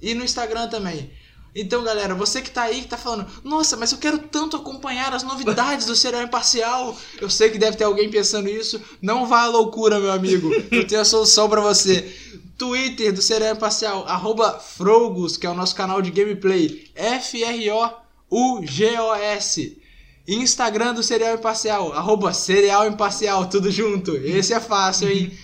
E 0.00 0.14
no 0.14 0.24
Instagram 0.24 0.68
também. 0.68 1.10
Então, 1.54 1.82
galera, 1.82 2.14
você 2.14 2.40
que 2.40 2.50
tá 2.50 2.62
aí, 2.62 2.82
que 2.82 2.88
tá 2.88 2.96
falando, 2.96 3.26
nossa, 3.42 3.76
mas 3.76 3.90
eu 3.90 3.98
quero 3.98 4.18
tanto 4.18 4.56
acompanhar 4.56 5.12
as 5.12 5.24
novidades 5.24 5.84
do 5.84 5.96
Serial 5.96 6.22
Imparcial. 6.22 6.96
Eu 7.20 7.28
sei 7.28 7.50
que 7.50 7.58
deve 7.58 7.76
ter 7.76 7.84
alguém 7.84 8.08
pensando 8.08 8.48
isso. 8.48 8.80
Não 9.02 9.26
vá 9.26 9.42
à 9.42 9.48
loucura, 9.48 9.98
meu 9.98 10.12
amigo. 10.12 10.48
Eu 10.70 10.86
tenho 10.86 11.00
a 11.00 11.04
solução 11.04 11.48
pra 11.48 11.60
você. 11.60 12.08
Twitter 12.56 13.12
do 13.12 13.20
Serial 13.20 13.56
Imparcial, 13.56 14.06
arroba 14.06 14.60
Frogos, 14.60 15.36
que 15.36 15.44
é 15.46 15.50
o 15.50 15.54
nosso 15.54 15.74
canal 15.74 16.00
de 16.00 16.12
gameplay. 16.12 16.88
F-R-O-U-G-O-S. 16.94 18.00
Instagram 20.28 20.94
do 20.94 21.02
Serial 21.02 21.34
Imparcial, 21.34 21.92
arroba 21.92 22.32
Serial 22.32 22.86
Imparcial, 22.86 23.46
tudo 23.48 23.72
junto. 23.72 24.16
Esse 24.16 24.54
é 24.54 24.60
fácil, 24.60 25.10
hein? 25.10 25.36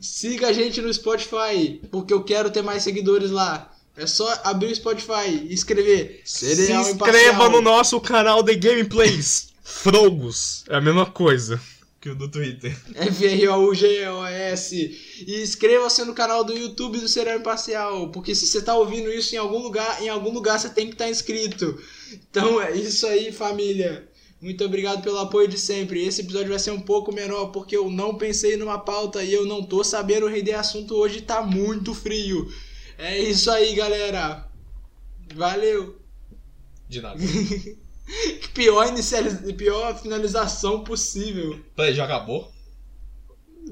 Siga 0.00 0.48
a 0.48 0.52
gente 0.52 0.80
no 0.80 0.92
Spotify, 0.92 1.80
porque 1.90 2.12
eu 2.12 2.22
quero 2.22 2.50
ter 2.50 2.62
mais 2.62 2.82
seguidores 2.82 3.30
lá. 3.30 3.72
É 3.96 4.06
só 4.06 4.40
abrir 4.44 4.72
o 4.72 4.74
Spotify 4.74 5.46
e 5.48 5.52
escrever 5.52 6.22
Se 6.24 6.54
Serial 6.54 6.82
inscreva 6.82 7.18
Imparcial. 7.18 7.50
no 7.50 7.60
nosso 7.60 8.00
canal 8.00 8.42
de 8.42 8.56
gameplays. 8.56 9.48
Frogos. 9.62 10.64
É 10.68 10.76
a 10.76 10.80
mesma 10.80 11.06
coisa 11.06 11.60
que 12.00 12.08
o 12.08 12.14
do 12.14 12.30
Twitter. 12.30 12.74
F-R-O-U-G-O-S. 12.94 14.74
E 15.26 15.42
inscreva-se 15.42 16.02
no 16.04 16.14
canal 16.14 16.42
do 16.42 16.56
YouTube 16.56 16.98
do 16.98 17.08
Serial 17.08 17.38
Imparcial, 17.38 18.08
porque 18.08 18.34
se 18.34 18.46
você 18.46 18.62
tá 18.62 18.74
ouvindo 18.74 19.12
isso 19.12 19.34
em 19.34 19.38
algum 19.38 19.58
lugar, 19.58 20.02
em 20.02 20.08
algum 20.08 20.32
lugar 20.32 20.58
você 20.58 20.70
tem 20.70 20.86
que 20.86 20.94
estar 20.94 21.10
inscrito. 21.10 21.78
Então 22.30 22.60
é 22.60 22.74
isso 22.74 23.06
aí, 23.06 23.30
família. 23.30 24.08
Muito 24.40 24.64
obrigado 24.64 25.02
pelo 25.02 25.18
apoio 25.18 25.46
de 25.46 25.58
sempre. 25.58 26.02
Esse 26.02 26.22
episódio 26.22 26.48
vai 26.48 26.58
ser 26.58 26.70
um 26.70 26.80
pouco 26.80 27.12
menor 27.12 27.48
porque 27.48 27.76
eu 27.76 27.90
não 27.90 28.16
pensei 28.16 28.56
numa 28.56 28.78
pauta 28.78 29.22
e 29.22 29.32
eu 29.32 29.44
não 29.44 29.62
tô 29.62 29.84
sabendo 29.84 30.26
render 30.26 30.54
assunto 30.54 30.94
hoje, 30.94 31.20
tá 31.20 31.42
muito 31.42 31.94
frio. 31.94 32.50
É 32.96 33.18
isso 33.18 33.50
aí, 33.50 33.74
galera. 33.74 34.48
Valeu. 35.34 35.98
De 36.88 37.02
nada. 37.02 37.18
Que 37.18 38.48
pior, 38.54 38.88
inicializ... 38.88 39.40
pior 39.52 40.00
finalização 40.00 40.84
possível. 40.84 41.60
Peraí, 41.76 41.94
já 41.94 42.04
acabou? 42.04 42.50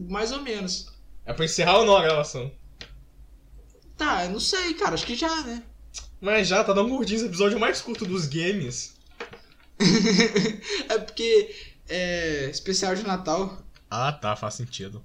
Mais 0.08 0.32
ou 0.32 0.42
menos. 0.42 0.92
É 1.24 1.32
pra 1.32 1.46
encerrar 1.46 1.78
ou 1.78 1.86
não 1.86 1.96
a 1.96 2.02
gravação? 2.02 2.52
Tá, 3.96 4.24
eu 4.24 4.30
não 4.30 4.40
sei, 4.40 4.74
cara. 4.74 4.94
Acho 4.94 5.06
que 5.06 5.14
já, 5.14 5.42
né? 5.42 5.62
Mas 6.20 6.46
já, 6.46 6.62
tá 6.62 6.72
dando 6.72 6.90
curtinho 6.90 7.16
esse 7.16 7.26
episódio 7.26 7.58
mais 7.58 7.80
curto 7.80 8.04
dos 8.04 8.26
games. 8.26 8.97
é 10.88 10.98
porque 10.98 11.54
é 11.88 12.50
especial 12.50 12.94
de 12.94 13.02
Natal. 13.02 13.62
Ah, 13.90 14.12
tá, 14.12 14.36
faz 14.36 14.54
sentido. 14.54 15.02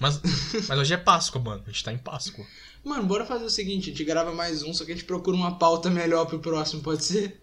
Mas, 0.00 0.20
mas 0.68 0.78
hoje 0.78 0.94
é 0.94 0.96
Páscoa, 0.96 1.40
mano. 1.40 1.62
A 1.66 1.70
gente 1.70 1.84
tá 1.84 1.92
em 1.92 1.98
Páscoa. 1.98 2.44
Mano, 2.84 3.04
bora 3.04 3.24
fazer 3.26 3.44
o 3.44 3.50
seguinte: 3.50 3.90
a 3.90 3.92
gente 3.92 4.04
grava 4.04 4.32
mais 4.32 4.62
um, 4.62 4.72
só 4.72 4.84
que 4.84 4.92
a 4.92 4.94
gente 4.94 5.06
procura 5.06 5.36
uma 5.36 5.58
pauta 5.58 5.90
melhor 5.90 6.26
pro 6.26 6.38
próximo, 6.38 6.82
pode 6.82 7.04
ser? 7.04 7.42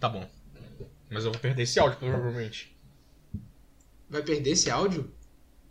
Tá 0.00 0.08
bom. 0.08 0.28
Mas 1.10 1.24
eu 1.24 1.32
vou 1.32 1.40
perder 1.40 1.62
esse 1.62 1.80
áudio, 1.80 1.98
provavelmente. 1.98 2.76
Vai 4.08 4.22
perder 4.22 4.50
esse 4.50 4.70
áudio? 4.70 5.12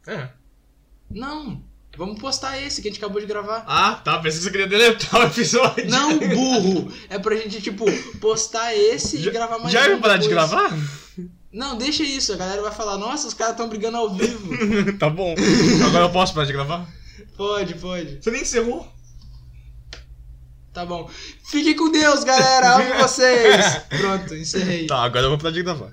É. 0.05 0.29
Não. 1.09 1.63
Vamos 1.97 2.19
postar 2.21 2.61
esse 2.61 2.81
que 2.81 2.87
a 2.87 2.91
gente 2.91 2.99
acabou 3.03 3.19
de 3.19 3.25
gravar. 3.27 3.63
Ah, 3.67 3.99
tá. 4.03 4.19
Pensei 4.19 4.37
que 4.39 4.43
você 4.45 4.51
queria 4.51 4.67
deletar 4.67 5.19
o 5.19 5.23
episódio. 5.25 5.89
Não, 5.89 6.17
burro! 6.29 6.93
É 7.09 7.17
pra 7.17 7.35
gente, 7.35 7.59
tipo, 7.61 7.85
postar 8.19 8.75
esse 8.75 9.17
Já- 9.21 9.29
e 9.31 9.33
gravar 9.33 9.57
mais 9.59 9.71
Já 9.73 9.87
ia 9.89 9.97
parar 9.97 10.17
de 10.17 10.27
gravar? 10.29 10.71
Não, 11.51 11.75
deixa 11.75 12.03
isso. 12.03 12.33
A 12.33 12.37
galera 12.37 12.61
vai 12.61 12.71
falar, 12.71 12.97
nossa, 12.97 13.27
os 13.27 13.33
caras 13.33 13.57
tão 13.57 13.67
brigando 13.67 13.97
ao 13.97 14.13
vivo. 14.13 14.47
tá 14.99 15.09
bom. 15.09 15.33
Agora 15.87 16.05
eu 16.05 16.11
posso 16.11 16.33
parar 16.33 16.45
de 16.45 16.53
gravar? 16.53 16.87
pode, 17.35 17.73
pode. 17.75 18.19
Você 18.21 18.29
nem 18.31 18.41
encerrou? 18.43 18.87
Tá 20.73 20.85
bom. 20.85 21.09
Fiquem 21.49 21.75
com 21.75 21.91
Deus, 21.91 22.23
galera. 22.23 22.75
Amo 22.75 22.93
vocês. 23.01 23.77
Pronto, 23.89 24.35
encerrei. 24.35 24.85
Tá, 24.85 25.03
agora 25.03 25.25
eu 25.25 25.29
vou 25.29 25.37
parar 25.39 25.51
de 25.51 25.63
gravar. 25.63 25.91